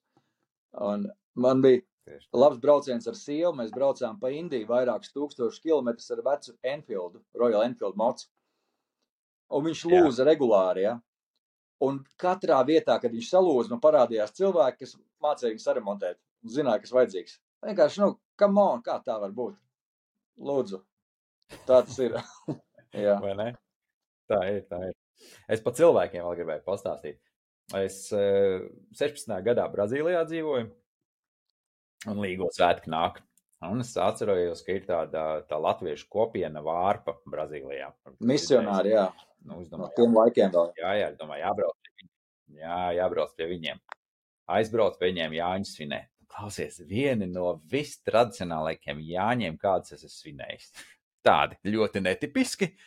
[0.77, 1.81] Un man bija
[2.33, 3.53] labs brauciens ar sievu.
[3.57, 8.27] Mēs braucām pa Indiju vairākus tūkstošus kilometrus ar vecu Enfieldu, Royal Enfield mocu.
[9.51, 10.03] Un viņš Jā.
[10.03, 10.85] lūza regulāri.
[10.85, 10.99] Ja?
[11.81, 16.19] Un katrā vietā, kad viņš salūza, man parādījās cilvēki, kas mācīja viņu saremontēt.
[16.45, 17.39] un Zināja, kas vajadzīgs.
[17.65, 19.57] Vienkārši, nu, come on, kā tā var būt?
[20.41, 20.81] Lūdzu,
[21.65, 22.15] tā tas ir.
[23.05, 23.51] Jā, Vai ne?
[24.31, 24.61] Tā ir.
[24.71, 24.95] Tā ir.
[25.51, 27.19] Es par cilvēkiem vēl gribēju pastāstīt.
[27.77, 28.63] Es eh,
[28.99, 29.35] 16.
[29.45, 30.69] gadā Brazīlijā dzīvoju,
[32.11, 33.21] un Līgo svētki nāk.
[33.61, 37.91] Un es atceros, ka ir tāda tā latviešu kopiena vārpa Brazīlijā.
[38.25, 39.11] misionāri, jā,
[39.45, 40.71] Nu, es no tiem laikiem vēl.
[40.77, 42.09] jā, jā, domāju, jābrauc pie viņiem.
[42.61, 43.81] Jā, jābrauc pie viņiem.
[44.51, 46.09] Aizbrauc pie viņiem Jāņu svinēt.
[46.31, 50.69] Klausies, vieni no vistradicionālākajiem Jāņiem, kādas es esmu svinējis.
[51.27, 52.69] Tādi ļoti netipiski.
[52.71, 52.77] Um,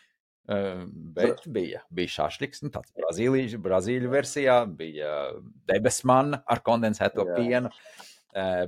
[0.46, 2.28] bet bija, bija
[2.62, 5.12] nu, tāds brazīlīšu, brazīļu versijā, bija
[5.70, 7.38] debesmana ar kondensēto Jā.
[7.38, 7.72] pienu.
[7.72, 8.10] Uh,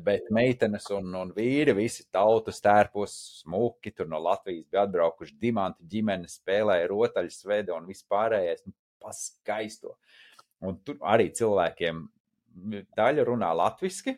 [0.03, 5.89] bet meitenes un, un vīri, visi tautas tērpos, smuki, tur no Latvijas bija atbraukuši dimanti
[5.91, 9.97] ģimenes, spēlēja rotaļas, veda un vispārējais, nu, paskaisto.
[10.67, 12.05] Un tur arī cilvēkiem
[12.97, 14.15] daļa runā latviešu,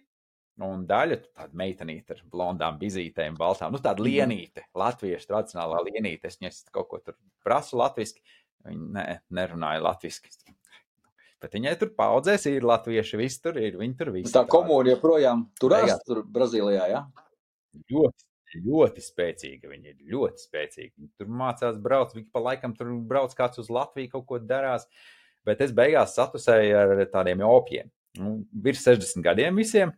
[0.67, 3.71] un daļa tāda meitenīte ar blondām bizītēm, baltām.
[3.73, 4.09] Nu, tāda Mhm.
[4.09, 6.25] lienīte, latviešu tradicionālā lienīte.
[6.27, 8.19] Es viņai kaut ko tur prasu latviešu.
[8.67, 10.21] Viņa ne, nerunāja latviešu.
[11.41, 13.77] Bet viņai tur paudzēs, ir latvieši, viss tur ir.
[13.79, 14.33] Viņi tur viss.
[14.35, 17.05] Tā komūna joprojām turās tur Brazīlijā, jā?
[17.93, 18.25] Ļoti,
[18.67, 19.71] ļoti spēcīga.
[19.71, 20.93] Viņa ir ļoti spēcīga.
[20.99, 24.87] Viņa tur mācās braukt, viņi pa laikam tur brauc kāds uz Latviju, kaut ko darās.
[25.47, 27.91] Bet es beigās satusēju ar tādiem opiem.
[28.19, 29.93] Nu, virs 60 gadiem visiem.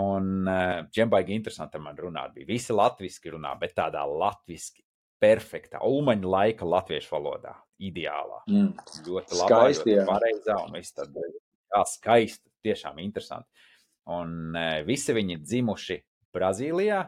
[0.00, 2.32] Un viņiem uh, baigi interesanti man runāt.
[2.34, 4.82] Bija visi latviešu runā, bet tādā latviešu
[5.22, 7.54] perfektā, ulmaņa laika latviešu valodā.
[7.84, 8.40] Ideālā.
[8.50, 8.72] Mm.
[9.06, 9.50] Ļoti labi.
[9.50, 10.06] Skaisti, jā.
[10.08, 12.50] Pareizā un viss tad, jā, skaisti.
[12.64, 13.68] Tiešām interesanti.
[14.14, 16.00] Un uh, visi viņi dzimuši
[16.34, 17.04] Brazīlijā,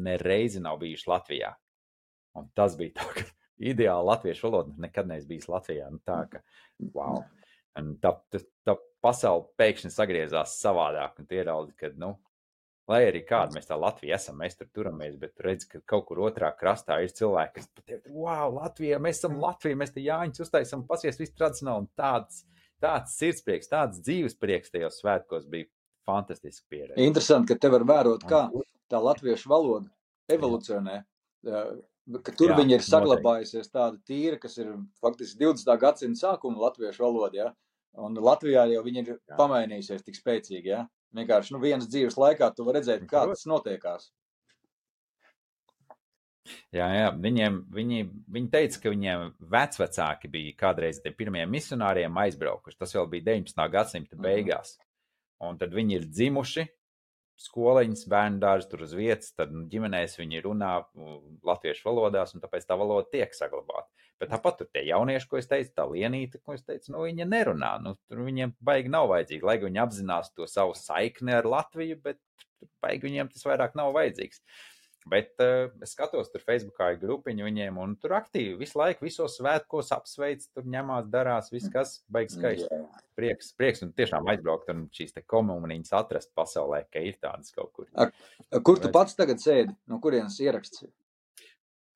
[0.00, 1.52] nereizi nav bijuši Latvijā.
[2.38, 3.26] Un tas bija tā, ka
[3.60, 5.90] ideāli latviešu valoda nekad neesmu bijis Latvijā.
[5.92, 6.40] Nu, tā, ka,
[6.94, 7.20] wow.
[7.78, 12.14] Un tā, tā, tā pasaule pēkšņi sagriezās savādāk, un tie ieraudzīja, ka, nu,
[12.90, 16.08] lai arī kāda mēs tā Latvija esam, mēs tur turamies, bet tu redz, ka kaut
[16.08, 20.44] kur otrā krastā ir cilvēki, kas pateikt, wow, Latvija, mēs esam Latvija, mēs te jāņus
[20.46, 22.42] uztaisam, pasies visu tradicionāli, un tāds,
[22.82, 25.70] tāds sirdsprieks, tāds dzīves prieks tajos svētkos bija
[26.08, 26.98] fantastiski pieredze.
[27.04, 28.46] Interesanti, ka te var vērot, kā
[28.90, 29.88] tā latviešu valoda
[30.34, 31.00] evolucionē.
[32.24, 34.72] Ka tur jā, viņa ir saglabājusies tāda tīra, kas ir
[35.02, 35.68] faktiski 20.
[35.78, 37.36] gadsimta sākuma latviešu valoda.
[37.36, 37.50] Ja?
[38.02, 39.36] Un Latvijā jau viņa ir jā.
[39.38, 40.72] pamainījusies tik spēcīgi.
[40.72, 40.84] Ja?
[41.16, 44.10] Vienkārši nu, vienas dzīves laikā tu vari redzēt, kā tas notiekās.
[46.74, 47.08] Jā, jā.
[47.20, 48.04] Viņiem, viņi,
[48.34, 52.78] viņi teica, ka viņiem vecāki bija kādreiz tie pirmie misionāriem aizbraukuši.
[52.80, 53.66] Tas vēl bija 19.
[53.74, 54.26] gadsimta mhm.
[54.26, 54.76] beigās.
[55.40, 56.66] Un tad viņi ir dzimuši
[57.40, 60.74] skoliņas, bērnu dārzus, tur uz vietas, tad nu, ģimenēs viņi runā
[61.46, 63.88] latviešu valodās, un tāpēc tā valoda tiek saglabāta.
[64.20, 67.24] Bet tāpat tur tie jaunieši, ko es teicu, tā lienīte, ko es teicu, nu, viņa
[67.28, 67.70] nerunā.
[67.80, 72.20] Nu, tur viņiem baigi nav vajadzīgi, lai viņi apzinās to savu saikni ar Latviju, bet
[72.84, 74.42] baigi viņiem tas vairāk nav vajadzīgs.
[75.08, 79.38] Bet uh, es skatos, tur Facebookā ir grupiņa viņiem, un tur aktīvi visu laiku, visos
[79.40, 82.82] svētkos apsveic, tur ņemās, darās, viss, kas baigs skaisti.
[83.16, 87.72] Prieks, prieks, un tiešām aizbraukt un šīs te komunijas atrast pasaulē, ka ir tādas kaut
[87.72, 87.88] kur.
[87.96, 88.10] A,
[88.60, 89.72] kur tu pats tagad sēdi?
[89.88, 90.84] No kurienes ieraksts?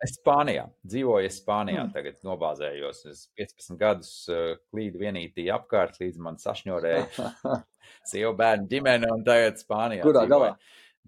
[0.04, 1.92] Es Spānijā dzīvoju, es Spānijā mm.
[1.94, 3.04] tagad nobāzējos.
[3.08, 7.28] Es 15 gadus uh, klīdu vienītī apkārt, līdz man sašņorēja
[8.10, 10.04] sievu bērnu ģimene, un tagad Spānijā.
[10.04, 10.34] Kurā dzīvoju.
[10.34, 10.50] galā?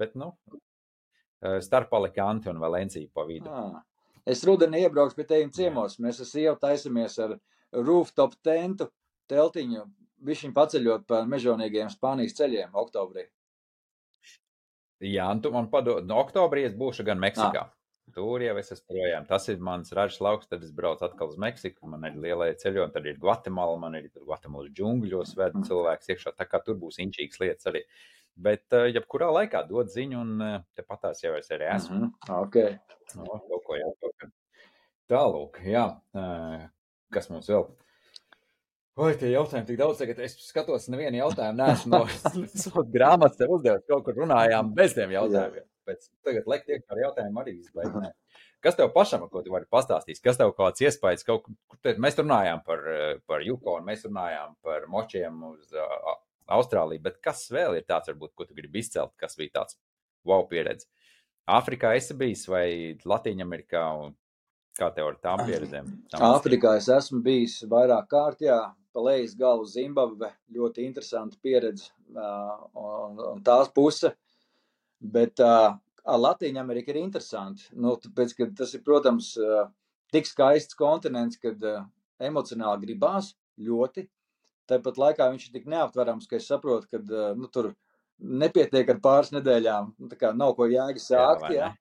[0.01, 3.53] Bet, nu, uh, starp Alicanti un Valenciju pa vidu.
[3.53, 3.85] Ah.
[4.27, 6.01] Es rudenī iebraukšu pie teviem ciemos.
[6.03, 7.37] Mēs ar sievu taisamies ar
[7.77, 8.89] rooftop tentu,
[9.31, 9.85] teltiņu,
[10.27, 13.29] višķiņ paceļot pa mežonīgiem Spānijas ceļiem oktobrī.
[15.05, 17.67] Jā, un tu man padod, no oktobrī es būšu gan Meksikā.
[17.69, 17.76] Ah.
[18.15, 19.25] Tur jau es esmu projām.
[19.27, 21.89] Tas ir mans ražas lauks, tad es braucu atkal uz Meksiku.
[21.91, 26.35] Man ir lielie ceļojumi, tad ir Gvatemala, man ir Gvatemalas džungļos, ved cilvēks iekšā.
[26.39, 27.83] Tā kā tur būs inčīgas lietas arī.
[28.47, 31.97] Bet, uh, jebkurā laikā dod ziņu, un uh, tepat tās jau es arī esmu.
[31.97, 32.47] Mm -hmm.
[32.47, 32.79] okay.
[33.17, 33.93] no, kaut ko jau
[35.11, 35.61] tālāk.
[35.67, 36.67] Jā, uh,
[37.13, 37.67] kas mums vēl?
[38.97, 42.05] Oi, tie jautājumi tik daudz, tagad es skatos, nevienu jautājumu neesmu
[42.75, 43.89] no grāmatas tev uzdevis.
[43.89, 48.13] Kaut kur runājām bez tiem jautājumiem pēc tagad lekt iekšā ar jautājumu arī izbeigts.
[48.65, 50.21] Kas tev pašam, ko tu vari pastāstīt?
[50.25, 51.47] Kas tev kāds iespējas, kaut
[51.85, 52.83] te, mēs runājām par,
[53.29, 56.15] par Jukonu, mēs runājām par močiem uz uh,
[56.57, 59.79] Austrāliju, bet kas vēl ir tāds, varbūt, ko tu gribi izcelt, kas bija tāds
[60.27, 60.89] wow pieredze?
[61.47, 62.69] Āfrikā esi bijis vai
[63.07, 63.83] Latīņamerikā?
[64.77, 65.87] Kā tev ar tām pieredzēm?
[66.21, 68.59] Āfrikā es esmu bijis vairāk kārt, jā,
[68.93, 71.89] pa lejas galu Zimbabve, ļoti interesanta pieredze.
[72.13, 74.11] Un, un tās puse,
[75.01, 75.77] Bet uh,
[76.07, 77.69] Latvija Amerika ir interesanti.
[77.77, 79.67] Nu, tāpēc, tas ir, protams, uh,
[80.15, 81.85] tik skaists kontinents, kad uh,
[82.23, 84.07] emocionāli gribās ļoti.
[84.67, 87.73] Tāpat laikā viņš ir tik neaptverams, ka es saprotu, ka uh, nu, tur
[88.17, 89.93] nepietiek ar pāris nedēļām.
[90.01, 91.51] Nu, nav ko jēga sākt.
[91.55, 91.75] Jā,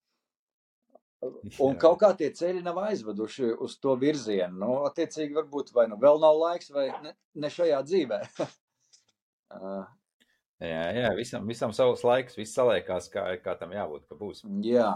[1.63, 4.57] Un kaut kā tie ceļi nav aizveduši uz to virzienu.
[4.61, 8.19] Nu, attiecīgi, varbūt vai nu vēl nav laiks, vai ne, ne šajā dzīvē.
[9.55, 9.85] uh,
[10.63, 14.45] Jā, jā visam, visam savs laiks, viss saliekās, kā, kā tam jābūt, ka būs.
[14.63, 14.93] Jā.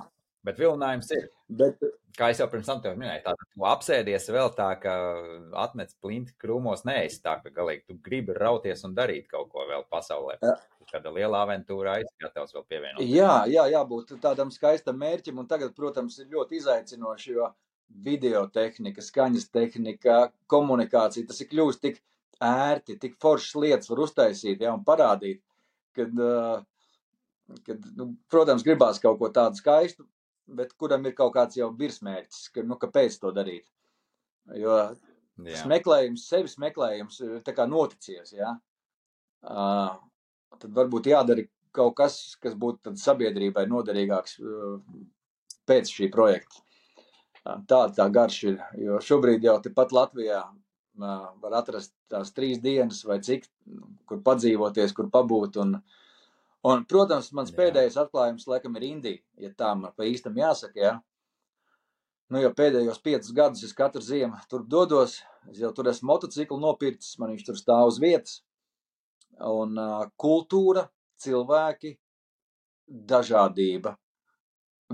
[0.48, 1.26] Bet vilinājums ir.
[1.52, 1.82] Bet,
[2.16, 4.94] kā jau pirms tam minēju, tā tu apsēdies vēl tā, ka
[5.66, 9.84] atmet plinti krūmos, neesi tā, ka galīgi tu gribi rauties un darīt kaut ko vēl
[9.92, 10.38] pasaulē.
[10.44, 10.56] Jā.
[10.90, 13.04] Kāda liela aventūra aizgatavs vēl pievienot.
[13.06, 17.52] Jā, jā, jābūt tādam skaistam mērķim, un tagad, protams, ir ļoti izaicinoši, jo
[18.06, 20.18] video tehnika, skaņas tehnika,
[20.50, 22.02] komunikācija, tas ir kļūst tik
[22.42, 25.44] ērti, tik foršas lietas var uztaisīt, jā, un parādīt
[26.00, 26.24] kad,
[27.68, 30.08] kad nu, protams, gribās kaut ko tādu skaistu,
[30.50, 33.68] bet kuram ir kaut kāds jau virsmērķis, ka, nu, kāpēc to darīt.
[34.58, 34.80] Jo
[35.40, 38.56] tas meklējums, sevis meklējums ir tā kā noticies, jā.
[39.46, 39.94] Uh,
[40.60, 41.46] tad varbūt jādara
[41.76, 44.82] kaut kas, kas būtu sabiedrībai noderīgāks uh,
[45.70, 46.66] pēc šī projekta.
[47.70, 50.42] Tāda tā garš ir, jo šobrīd jau tepat Latvijā
[51.00, 53.48] var atrast tās trīs dienas vai cik,
[54.10, 55.60] kur padzīvoties, kur pabūt.
[55.64, 55.78] Un,
[56.68, 57.58] un, protams, mans Jā.
[57.62, 60.98] pēdējais atklājums laikam ir Indija, ja tā man pa īstam jāsaka, jā.
[62.30, 65.16] Nu, jau pēdējos piecus gadus es katru ziemu tur dodos,
[65.50, 68.44] es jau tur esmu motociklu nopircis, man viņš tur stāv uz vietas.
[69.40, 70.84] Un uh, kultūra,
[71.24, 71.96] cilvēki,
[72.86, 73.96] dažādība,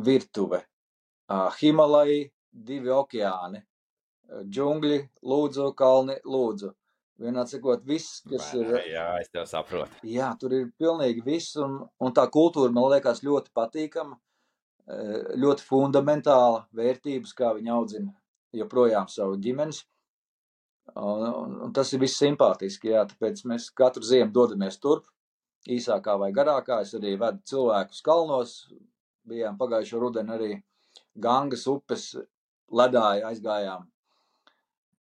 [0.06, 0.62] virtuve,
[1.28, 3.66] uh, Himalaji, divi okeāni,
[4.30, 6.74] džungļi, lūdzu, kalni, lūdzu.
[7.22, 8.88] Vienā cikot, viss, kas Vai ir?
[8.92, 10.02] Jā, es tev saprotu.
[10.04, 14.18] jā, tur ir pilnīgi viss, un, un tā kultūra man liekas ļoti patīkama,
[15.40, 18.12] ļoti fundamentāla vērtības, kā viņi audzina
[18.56, 19.86] joprojām savu ģimenes.
[20.96, 25.08] Un, un, un tas ir viss simpātiski, jā, tāpēc mēs katru ziemu dodamies turp,
[25.72, 26.82] īsākā vai garākā.
[26.84, 28.54] Es arī vedu cilvēkus kalnos,
[29.26, 30.54] bijām pagājušo rudeni arī
[31.16, 32.12] Gangas upes
[32.76, 33.88] ledāja aizgājām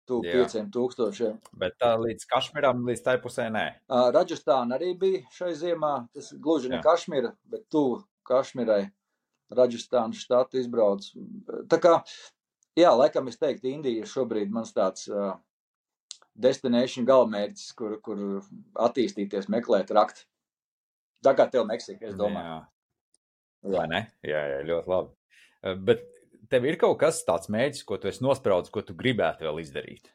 [0.08, 0.38] tuvu Jā.
[0.38, 1.36] pieciem tūkstošiem.
[1.60, 3.66] Bet tā līdz Kašmiram, līdz tai pusē nē.
[4.16, 5.92] Raģistāna arī bija šai ziemā.
[6.14, 6.84] Tas gluži ne Jā.
[6.86, 8.86] Kašmira, bet tuvu Kašmirai.
[9.54, 11.06] Raģistānas štatu izbrauc.
[11.72, 11.94] Tā kā,
[12.76, 15.30] jā, laikam es teiktu, Indija ir šobrīd mans tāds uh,
[16.36, 18.20] destination galamērķis, kur, kur
[18.88, 20.26] attīstīties, meklēt, rakt.
[21.24, 22.58] Tā kā tev Meksika, es domāju.
[22.58, 23.72] Jā.
[23.74, 24.04] Vai ne?
[24.22, 25.14] Jā, jā, ļoti labi.
[25.88, 26.04] Bet
[26.52, 30.12] tev ir kaut kas tāds mērķis, ko tu esi nospraudis, ko tu gribētu vēl izdarīt.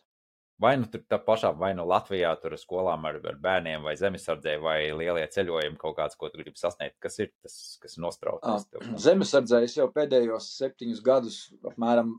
[0.61, 4.53] Vai nu tur tā pašā, vai nu Latvijā, tur skolām ar, ar bērniem, vai zemesardzē,
[4.61, 6.95] vai lielie ceļojumi, kaut kāds, ko tu gribi sasniegt.
[7.03, 8.67] Kas ir tas, kas nospraudis?
[8.69, 8.85] tev?
[9.01, 12.13] Zemesardzē es jau pēdējos septiņus gadus apmēram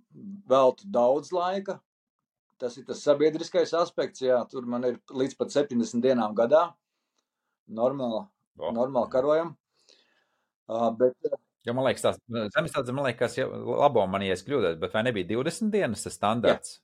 [0.51, 1.79] veltu daudz laika.
[2.61, 6.69] Tas ir tas sabiedriskais aspekts, jā, tur man ir līdz pat 70 dienām gadā.
[7.71, 8.27] Normāli,
[8.59, 9.55] O, normāli karojam.
[10.71, 11.17] Uh, bet
[11.65, 15.05] Jo man liekas, tas zemesardze, man liekas, ja, labo man, ja es kļūdos, bet vai
[15.07, 16.81] nebija 20 dienas tas standarts?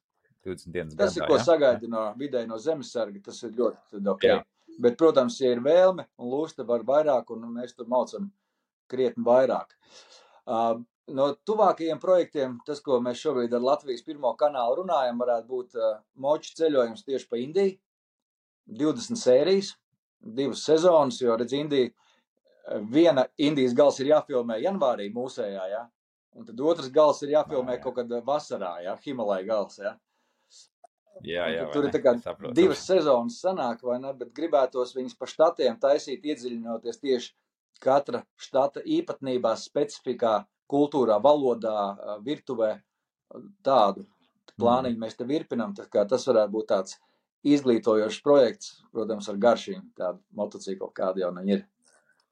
[0.46, 1.44] 20 dienas tas ir, gadā, ko ja?
[1.44, 3.20] sagaida no vidēji no zemesarga.
[3.26, 4.24] Tas ir ļoti ok.
[4.24, 4.38] Jā.
[4.80, 8.30] Bet, protams, ja ir vēlme un lūsta var vairāk, un mēs tur maucam
[8.90, 9.74] krietni vairāk.
[10.48, 10.80] Uh,
[11.12, 15.98] no tuvākajiem projektiem, tas, ko mēs šobrīd ar Latvijas pirmo kanālu runājam, varētu būt uh,
[16.22, 17.76] moču ceļojums tieši pa Indiju.
[18.80, 19.72] 20 sērijas,
[20.38, 22.09] divas sezonas, jo, redz, Indija, eh,
[22.92, 25.86] viena Indijas gals ir jāfilmē janvārī mūsējā, ja?
[26.36, 27.82] un tad otrs gals ir jāfilmē Ā, jā.
[27.84, 28.96] kaut kad vasarā, ja?
[29.04, 29.96] Himalaya gals, ja?
[31.26, 32.14] Jā, jā, tur ir kā
[32.56, 37.34] divas sezonas sanāk, vai ne, bet gribētos viņus pa štatiem taisīt, iedziļinoties tieši
[37.82, 40.38] katra štata īpatnībās, specifikā,
[40.70, 42.70] kultūrā, valodā, ā, virtuvē,
[43.66, 44.06] tādu
[44.60, 45.26] plāniņu mēs te
[45.92, 46.96] kā tas varētu būt tāds
[47.46, 51.64] izglītojošs projekts, protams, ar garšīm, tādu motociklu, kāda jau viņi ir.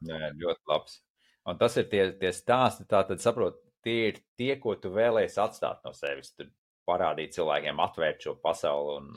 [0.06, 1.00] Jā, ļoti labs.
[1.48, 5.40] Un tas ir tie, tie stāsti, tā tad saprot, tie ir tie, ko tu vēlēsi
[5.42, 6.34] atstāt no sevis.
[6.36, 6.50] Tur
[6.88, 9.08] parādīt cilvēkiem, atvērt šo pasauli un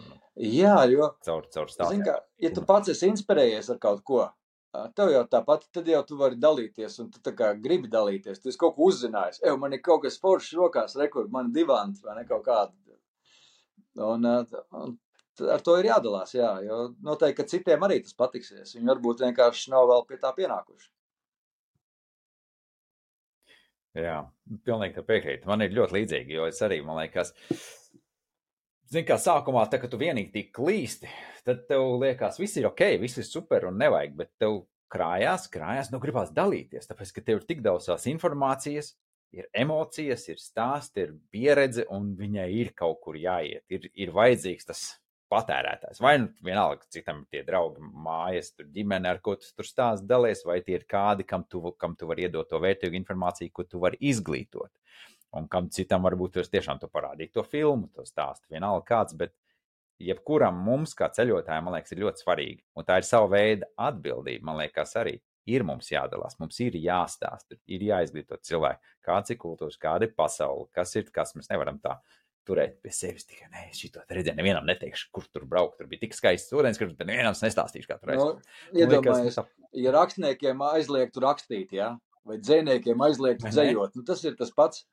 [0.43, 2.03] Jā, jo caur, caur stāstiem.
[2.07, 4.25] kā, ja tu pats esi inspirējies ar kaut ko,
[4.95, 8.39] tev jau tāpat, tad jau tu vari dalīties, un tu tā kā gribi dalīties.
[8.43, 9.39] Tu esi kaut ko uzzinājis.
[9.43, 12.75] Eju, man ir kaut kas foršs rokās, rekur, man ir divanti vai ne kaut kāda.
[13.99, 14.93] Un, un
[15.53, 18.75] ar to ir jādalās, jā, jo noteikti, ka citiem arī tas patiksies.
[18.77, 20.89] Viņi varbūt vienkārši nav vēl pie tā pienākuši.
[23.99, 24.21] Jā,
[24.63, 25.49] pilnīgi piekrītu.
[25.51, 27.33] Man ir ļoti līdzīgi, jo es arī, man liekas,
[28.87, 31.11] zinu, kā sākumā, tā, kad tu vienīgi tik klīsti,
[31.47, 34.61] tad tev liekas, viss ir ok, viss ir super un nevajag, bet tev
[34.91, 38.93] krājās, krājās, nu gribās dalīties, tāpēc, ka tev ir tik daudz tās informācijas,
[39.35, 43.63] ir emocijas, ir stāsti, ir pieredze, un viņai ir kaut kur jāiet.
[43.71, 44.83] Ir, ir vajadzīgs tas
[45.31, 46.01] patērētājs.
[46.03, 50.05] Vai nu vienalga, citam ir tie draugi, mājas, tur ģimene, ar ko tu tur stāst,
[50.09, 53.67] dalies, vai tie ir kādi, kam tu, kam tu vari iedot to vērtīgu informāciju, ko
[53.67, 54.71] tu vari izglītot.
[55.39, 59.33] Un kam citam varbūt tas tiešām tu parādīt to filmu, to stāstu, vienalga kāds, bet
[60.01, 62.63] jebkuram mums, kā ceļotājiem, man liekas, ir ļoti svarīgi.
[62.75, 65.17] Un tā ir sava veida atbildība, man liekas, arī
[65.49, 70.67] ir mums jādalās, mums ir jāstāsta, ir jāizglīto cilvēki, kāds ir kultūras, kāda ir pasaule,
[70.75, 71.95] kas ir, kas mēs nevaram tā
[72.47, 73.25] turēt pie sevis.
[73.29, 75.77] Tikai nē, šito te redzēju, nevienam neteikšu, kur tur braukt.
[75.79, 78.23] Tur bija tik skaists ūdens, ka nevienam es nestāstīšu katru reizi.
[78.25, 79.47] Nu, Man liekas, iedomājies, tā-
[79.85, 81.91] ja rakstniekiem aizliegtu rakstīt, jā,
[82.25, 84.85] vai dzēniekiem aizliegtu dzējot, nu tas ir tas pats.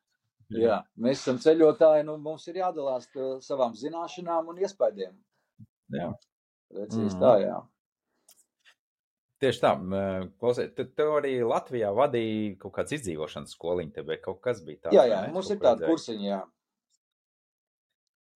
[0.50, 5.12] Jā, mēs esam ceļotāji, nu mums ir jādalās ar savām zināšanām un iespējām.
[5.92, 6.14] Jā.
[6.72, 7.20] Precīzi Mhm.
[7.20, 7.58] tā, jā.
[9.38, 14.16] Tieši tā, m, klausies, tu, tu arī Latvijā vadīji kaut kādas izdzīvošanas skoliņu, te vai
[14.16, 14.96] kaut kas bija tāds.
[14.98, 16.40] Jā, jā, mums ir tāda kursiņa, jā.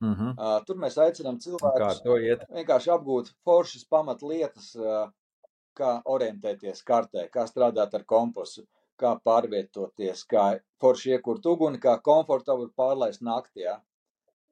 [0.02, 0.34] Mm -hmm.
[0.36, 2.00] Ā, Tur mēs aicinām cilvēkus
[2.50, 5.12] vienkārši apgūt foršas pamatlietas, ā,
[5.78, 8.66] kā orientēties kartē, kā strādāt ar kompasu,
[8.98, 13.62] kā pārvietoties, kā forši iekurt uguni, kā komfortabli pārlaist naktī.
[13.68, 13.80] Jā.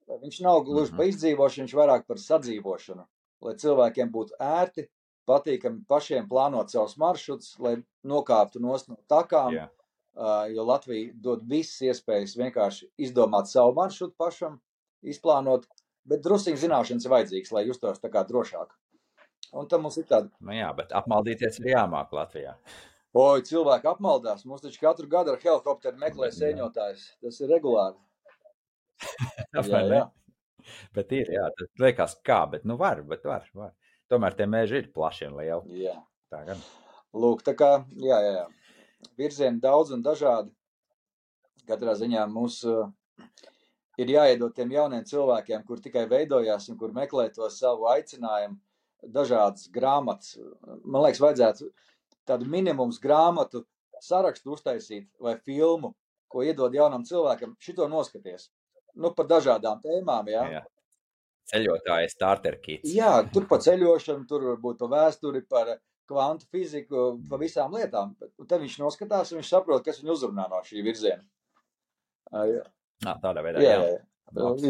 [0.09, 0.97] Viņš nav gluži Mhm.
[0.97, 3.05] par izdzīvošanu, viņš vairāk par sadzīvošanu,
[3.43, 4.89] lai cilvēkiem būtu ērti,
[5.29, 8.77] patīkami pašiem plānot savus maršrutus, lai nokāptu no
[9.09, 9.69] takām, Jā.
[10.17, 14.61] ā, jo Latvija dod visas iespējas vienkārši izdomāt savu maršrutu pašam,
[15.03, 15.67] izplānot,
[16.09, 18.73] bet drusciņ zināšanas ir vajadzīgs, lai justos tā kā drošāk.
[19.57, 22.55] Un tam mums ir tāda, Nu, jā, bet apmaldīties ir jāmāk Latvijā.
[23.15, 26.37] oi, cilvēki apmaldās, mums taču katru gadu ar helikopteru meklē Jā.
[26.39, 27.97] sēņotājs, tas ir regulāri.
[29.57, 30.05] Jā, jā.
[30.95, 33.73] Bet ir, jā, tas liekas, kā, bet nu var, bet var, var.
[34.13, 35.81] Tomēr tie meži ir plaši un lieli.
[35.87, 35.97] jā.
[36.31, 36.61] Tā gan.
[37.17, 39.07] Lūk, tā kā, jā, jā, jā.
[39.19, 40.53] Virzieni daudz un dažādi.
[41.67, 42.87] Katrā ziņā mums uh,
[44.01, 48.59] ir jāiedod tiem jauniem cilvēkiem, kur tikai veidojās un kur meklē to savu aicinājumu,
[49.15, 50.37] dažādas grāmatas.
[50.85, 51.71] Man liekas, vajadzētu
[52.29, 53.65] tādu minimums grāmatu
[54.01, 55.95] sarakstu uztaisīt vai filmu,
[56.31, 57.57] ko iedod jaunam cilvēkam.
[57.61, 58.49] Šito noskaties.
[58.95, 60.45] Nu, par dažādām tēmām, jā.
[60.57, 60.65] Jā.
[61.51, 62.91] Ceļotāja starter kits.
[62.95, 65.73] Jā, tur pa ceļošanu, tur varbūt pa vēsturi, par
[66.11, 68.15] kvantu fiziku, pa visām lietām.
[68.39, 71.25] Un tad viņš noskatās un viņš saprot, kas viņu uzrunā no šī virziena.
[72.31, 72.63] Jā,
[73.07, 73.91] Nā, tādā veidā, jā, jā.
[73.91, 74.07] jā.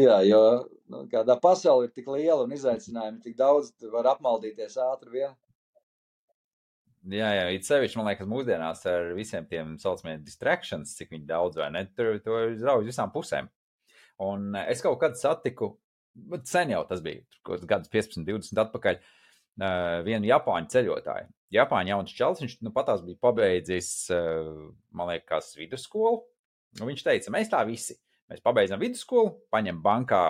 [0.01, 0.41] Jā jo
[0.89, 5.35] nu, kādā pasaule ir tik liela un izaicinājumi tik daudz, tu var apmaldīties ātri vien.
[7.11, 11.71] Jā, jā, it sevišķi, man liekas, mūsdienās ar visiem tiem saucamiem distractions, cik daudz vai
[11.73, 13.49] ne, tur to izrauj visām pusēm.
[14.21, 15.73] Un eh, es kaut kad satiku,
[16.13, 21.31] bet sen jau tas bija, kaut kāds gadus 15, 20 atpakaļ, eh, vienu Japāņu ceļotāju.
[21.57, 24.51] Japāņu jauns čels, viņš nu patās bija pabeidzis, eh,
[24.93, 26.21] man liekas, vidusskolu.
[26.79, 27.97] Un viņš teica, mēs tā visi.
[28.31, 30.21] Mēs pabeidzam vidusskolu, paņem bankā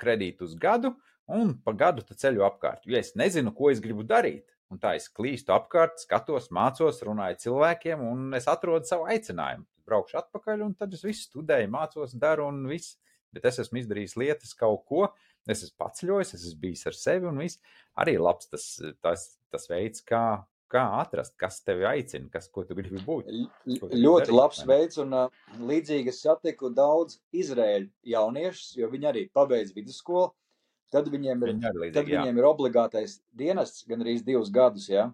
[0.00, 0.94] kredītu uz gadu,
[1.28, 2.86] un pa gadu tu ceļo apkārt.
[2.88, 4.46] Jo es nezinu, ko es gribu darīt.
[4.72, 9.66] Un tā es klīstu apkārt, skatos, mācos, runāju cilvēkiem, un es atrodu savu aicinājumu.
[9.84, 12.96] Braukšu atpakaļ, un tad es visu studēju, mācos, daru, un viss.
[13.36, 15.10] Bet es esmu izdarījis lietas, kaut ko.
[15.44, 17.60] Es esmu paceļojis, es esmu bijis ar sevi, un viss
[18.00, 18.66] arī labs tas,
[19.04, 20.22] tas, tas veids, kā,
[20.72, 23.28] kā atrast, kas tevi aicina, kas, ko tu gribi būt.
[23.28, 29.10] Tu Ļoti darīt, labs veids, un uh, līdzīgi es satiku daudz izrēļu jauniešus, jo viņi
[29.12, 30.30] arī pabeidz vidusskolu.
[30.92, 32.22] Tad viņiem ir Viņi arī Tad līdzīgi, jā.
[32.22, 34.90] viņiem ir obligātais dienests, gan arī divus gadus.
[34.92, 35.08] Ja?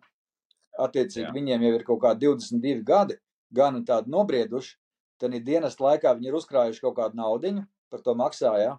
[0.79, 1.31] Attiecīgi, Jā.
[1.31, 1.35] jā.
[1.37, 3.19] viņiem jau ir kaut kādi 22 gadi,
[3.55, 4.75] gan tādi nobrieduši.
[5.19, 8.55] Tad ir dienas laikā viņi ir uzkrājuši kaut kādu naudu, par to maksā.
[8.63, 8.77] Ja?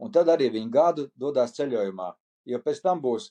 [0.00, 2.12] Un tad arī viņi gadu dodas ceļojumā.
[2.48, 3.30] Jo pēc tam būs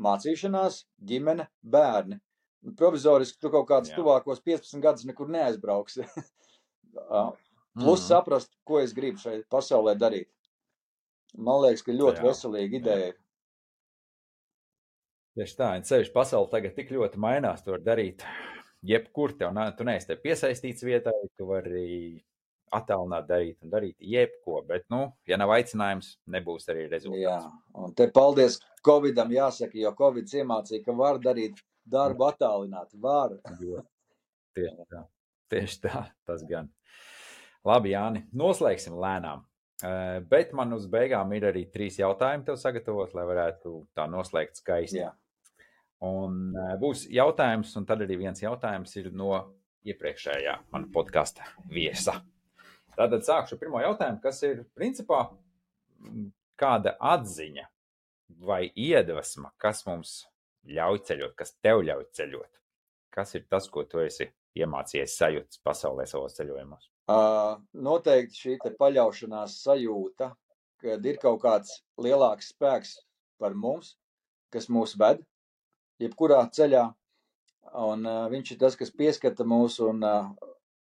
[0.00, 2.20] mācīšanās, ģimene, bērni.
[2.62, 3.96] Nu, Provizoriski tu kaut kādus Jā.
[3.96, 6.04] tuvākos 15 gadus nekur neaizbrauksi.
[7.74, 8.06] Plus Mhm.
[8.08, 10.26] saprast, ko es gribu šeit pasaulē darīt.
[11.38, 12.26] Man liekas, ka ļoti Jā.
[12.26, 13.06] veselīga ideja.
[13.12, 13.14] ir.
[15.38, 18.24] Tieši tā, un ceļš pasaule tagad tik ļoti mainās, to var darīt.
[18.84, 22.24] Jebkur tev, nā- tu neesi te piesaistīts vietai, tu vari
[22.74, 27.52] attālināt darīt un darīt jebko, bet, nu, ja nav aicinājums, nebūs arī Jā, rezultāts.
[27.74, 31.58] un te paldies Covidam jāsaka, jo Covid iemācīja, ka var darīt
[31.90, 32.94] darbu attālināt.
[33.00, 33.36] Var.
[34.56, 35.04] Tieši tā,
[35.52, 36.66] tieši tā, tas gan.
[37.66, 39.44] Labi, Jāni, noslēgsim lēnām.
[39.84, 44.60] Eh, Bet man uz beigām ir arī trīs jautājumi tev sagatavot, lai varētu tā noslēgt
[44.60, 45.00] skaisti.
[45.04, 45.12] Jā.
[46.00, 49.34] Un uh, būs jautājums, un tad arī viens jautājums ir no
[49.84, 52.16] iepriekšējā mana podkāstu viesa.
[52.96, 55.26] Tātad sākšu ar pirmo jautājumu, kas ir principā
[56.60, 57.66] kāda atziņa
[58.48, 60.14] vai iedvesma, kas mums
[60.68, 62.50] ļauj ceļot, kas tev ļauj ceļot.
[63.10, 66.90] Kas ir tas, ko tu esi iemācījies sajūtas pasaulē savos ceļojumos?
[67.10, 70.30] Uh, noteikti šī paļaušanās sajūta,
[70.80, 72.94] kad ir kaut kāds lielāks spēks
[73.40, 73.96] par mums,
[74.54, 75.24] kas mūs ved,
[76.02, 76.84] jebkurā ceļā,
[77.82, 80.30] un uh, viņš ir tas, kas pieskata mūs un uh,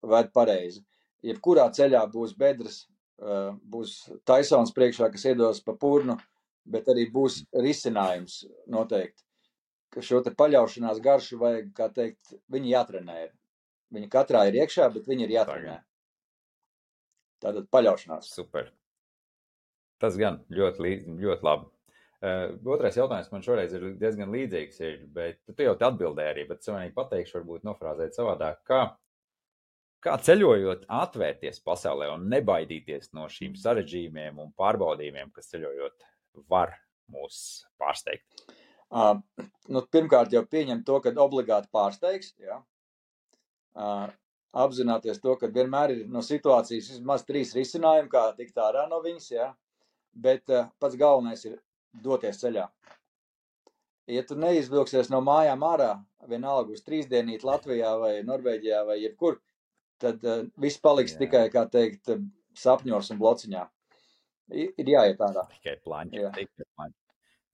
[0.05, 0.83] ved pareizi.
[1.25, 2.85] Jebkurā ceļā būs bedres,
[3.21, 6.17] uh, būs taisons priekšā, kas iedos pa purnu,
[6.65, 9.21] bet arī būs risinājums noteikti.
[9.95, 13.19] Ka šo paļaušanās garšu vajag, kā teikt, viņi jātrenē.
[13.29, 13.35] ir.
[13.95, 15.75] Viņi katrā ir iekšā, bet viņi ir jātrenē.
[17.43, 18.27] Tātad paļaušanās.
[18.33, 18.71] Super.
[20.01, 21.69] Tas gan ļoti, ļoti labi.
[22.25, 26.45] Uh, otrais jautājums man šoreiz ir diezgan līdzīgs, ir, bet tu jau te atbildēji arī,
[26.49, 28.63] bet savādāk pateikšu, varbūt nofrāzēt savādāk.
[28.65, 28.79] Kā,
[30.03, 36.07] kā ceļojot, atvērties pasaulē un nebaidīties no šīm sarežģījumiem un pārbaudījumiem, kas ceļojot
[36.49, 36.73] var
[37.13, 37.37] mūs
[37.79, 38.54] pārsteigt.
[38.95, 39.17] Uh,
[39.75, 42.31] nu, pirmkārt, jau pieņem to, ka obligāti pārsteigs.
[42.39, 42.61] Ja?
[43.75, 44.05] Uh,
[44.55, 49.27] apzināties to, ka vienmēr ir no situācijas vismaz trīs risinājumi, kā tikt ārā no viņas.
[49.33, 49.49] Ja?
[50.15, 51.59] Bet uh, pats galvenais ir
[52.05, 52.69] doties ceļā.
[54.15, 55.91] Ja tu neizvilksies no mājām ārā,
[56.29, 59.41] vienalga uz trīs dienīt Latvijā vai Norvēģijā vai jebkur,
[59.99, 61.25] tad uh, viss paliks Jā.
[61.25, 62.13] Tikai, kā teikt,
[62.55, 63.69] sapņos un blociņā.
[64.55, 65.49] Ir jāiet ārā.
[65.57, 66.21] Tikai planši.
[66.21, 66.31] Jā.
[66.37, 67.04] Tikai planši.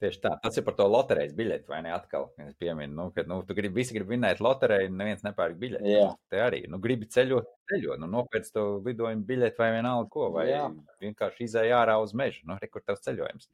[0.02, 0.32] Tieši tā.
[0.42, 1.92] Tas ir par to loterijas biļeti, vai ne?
[1.94, 5.60] Atkal, es pieminu, nu, ka nu, tu gribi, visi grib vinēt loteriju, un neviens nepērk
[5.62, 5.92] biļeti.
[5.94, 6.08] Jā.
[6.32, 10.48] Te arī, nu, gribi ceļot, ceļot, nu, nopērc to lidojumu biļeti vai vienalga ko, vai
[10.50, 10.64] Jā.
[11.06, 13.52] vienkārši izēj ārā uz mežu, nu, re, kur tavs ceļojums.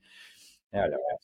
[0.78, 1.18] Jā, jā, jā.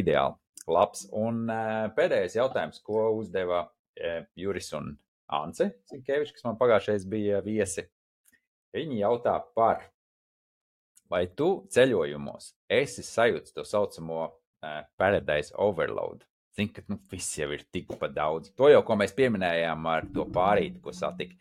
[0.00, 0.40] Ideāli.
[0.72, 1.04] Labs.
[1.12, 4.94] Un uh, pēdējais jautājums, ko uzdeva uh, Juris un
[5.32, 7.84] Ance Zinkevičs, kas man pagājušais bija viesi.
[8.72, 9.90] Viņi jautā par,
[11.12, 14.30] vai tu ceļojumos esi sajūts to saucamo
[14.96, 16.24] paradise overload.
[16.56, 18.50] Zini, ka nu, viss jau ir tik pa daudz.
[18.56, 21.36] To jau, ko mēs pieminējām ar to pārīti, ko satika.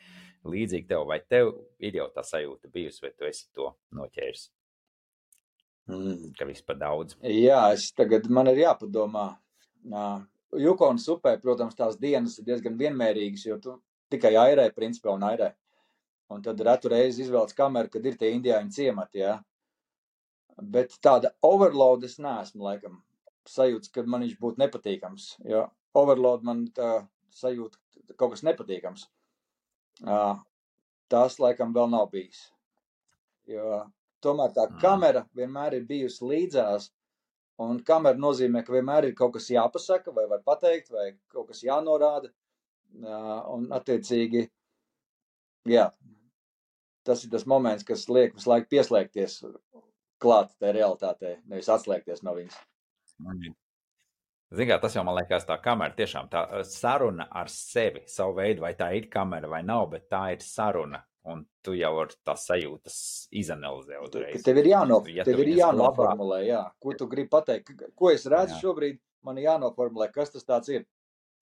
[0.48, 1.52] Līdzīgi tev, vai tev
[1.84, 4.50] ir jau tā sajūta bijusi, vai tu esi to noķēris,
[5.92, 6.32] Mm.
[6.38, 7.16] ka viss pa daudz.
[7.26, 9.26] Jā, es tagad man ir jāpadomā.
[10.62, 13.74] Jukonas upē, protams, tās dienas ir diezgan vienmērīgas, jo tu
[14.14, 15.52] tikai airē, principā, un airē.
[16.32, 19.40] Un tad retu reizi izvēlas kameru, kad ir tie indiāņu ciemati, jā.
[20.58, 23.02] Bet tāda overload es neesmu, laikam,
[23.48, 25.66] sajūts, ka man viņš būtu nepatīkams, jo
[25.98, 27.78] overload man tā sajūta
[28.08, 29.08] ka kaut kas nepatīkams.
[30.04, 30.40] Ā,
[31.12, 32.54] Tas, laikam, vēl nav bijis.
[33.46, 33.82] Jo
[34.24, 34.78] tomēr tā Mm.
[34.80, 36.86] kamera vienmēr ir bijusi līdzās,
[37.60, 41.64] un kamera nozīmē, ka vienmēr ir kaut kas jāpasaka, vai var pateikt, vai kaut kas
[41.64, 42.32] jānorāda.
[43.04, 44.50] Ā, Un, attiecīgi,
[45.68, 45.92] jā,
[47.04, 49.44] tas ir tas moments, kas liek visu laiku pieslēgties
[50.22, 52.58] klāt tai realitātei, nevis atslēgties no viņas.
[54.52, 58.36] Ziniet, kā tas jau man liekas, tā kamera tiešām tā eh, saruna ar sevi, savu
[58.42, 61.04] veidu, vai tā ir kamera vai nav, bet tā ir saruna.
[61.32, 62.96] Un tu jau ar tā sajūtas
[63.38, 64.42] izanalizē uzreiz.
[64.44, 66.64] Tev ir, jāno, Ja tev ir jānoformulē, jā.
[66.82, 68.62] ko tu gribi pateikt, ko es redzu Jā.
[68.64, 68.98] šobrīd.
[69.24, 70.88] Man ir jānoformulē, kas tas tāds ir.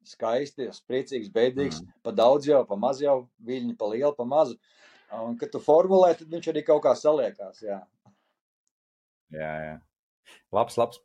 [0.06, 1.92] Skaisti, priecīgs, beidīgs, Mhm.
[2.06, 4.56] pa daudz jau, pa maz jau, viļņi pa lielu, pa mazu.
[5.12, 7.60] Un, kad tu formulē, tad viņš arī kaut kā saliekās.
[7.62, 7.82] Jā.
[9.36, 9.76] Jā, jā.
[10.56, 11.02] Labs, labs.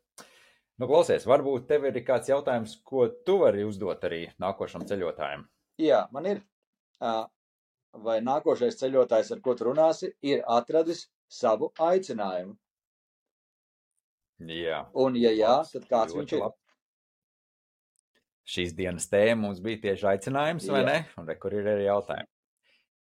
[0.80, 5.44] Nu, klausies, varbūt tev ir kāds jautājums, ko tu vari uzdot arī nākošam ceļotājam.
[5.80, 6.40] jā, man ir.
[8.06, 12.54] Vai nākošais ceļotājs, ar ko tu runāsi, ir atradis savu aicinājumu?
[14.46, 16.42] Jā, Un, ja jā, labs, tad kāds viņš ir?
[16.44, 16.56] labs.
[18.50, 20.86] Šīs dienas tēma mums bija tieši aicinājums, vai Jā.
[20.88, 20.94] ne?
[21.20, 22.30] Un re, kur ir arī jautājumi.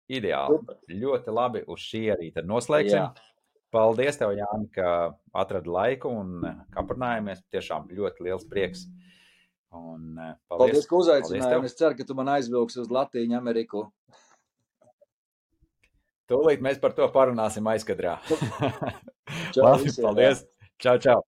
[0.09, 0.57] Ideāli.
[0.57, 0.79] Super.
[1.03, 1.61] Ļoti labi.
[1.69, 2.97] Uz šī arī tad noslēgsim.
[2.97, 3.28] Jā.
[3.69, 6.39] Paldies, tev, Jāni, ka atradi laiku un
[6.73, 7.43] kā parunājamies.
[7.53, 8.87] Tiešām ļoti liels prieks.
[9.69, 10.87] Un, eh, Paldies, paldies.
[10.89, 13.91] ka un Es ceru, ka tu man aizvilksi uz Latviju, Ameriku.
[16.29, 18.17] Tūlīt mēs par to parunāsim aizkadrā.
[19.53, 20.07] Čau Labi, visiem, jā.
[20.07, 20.43] paldies.
[20.77, 21.21] Čau, čau.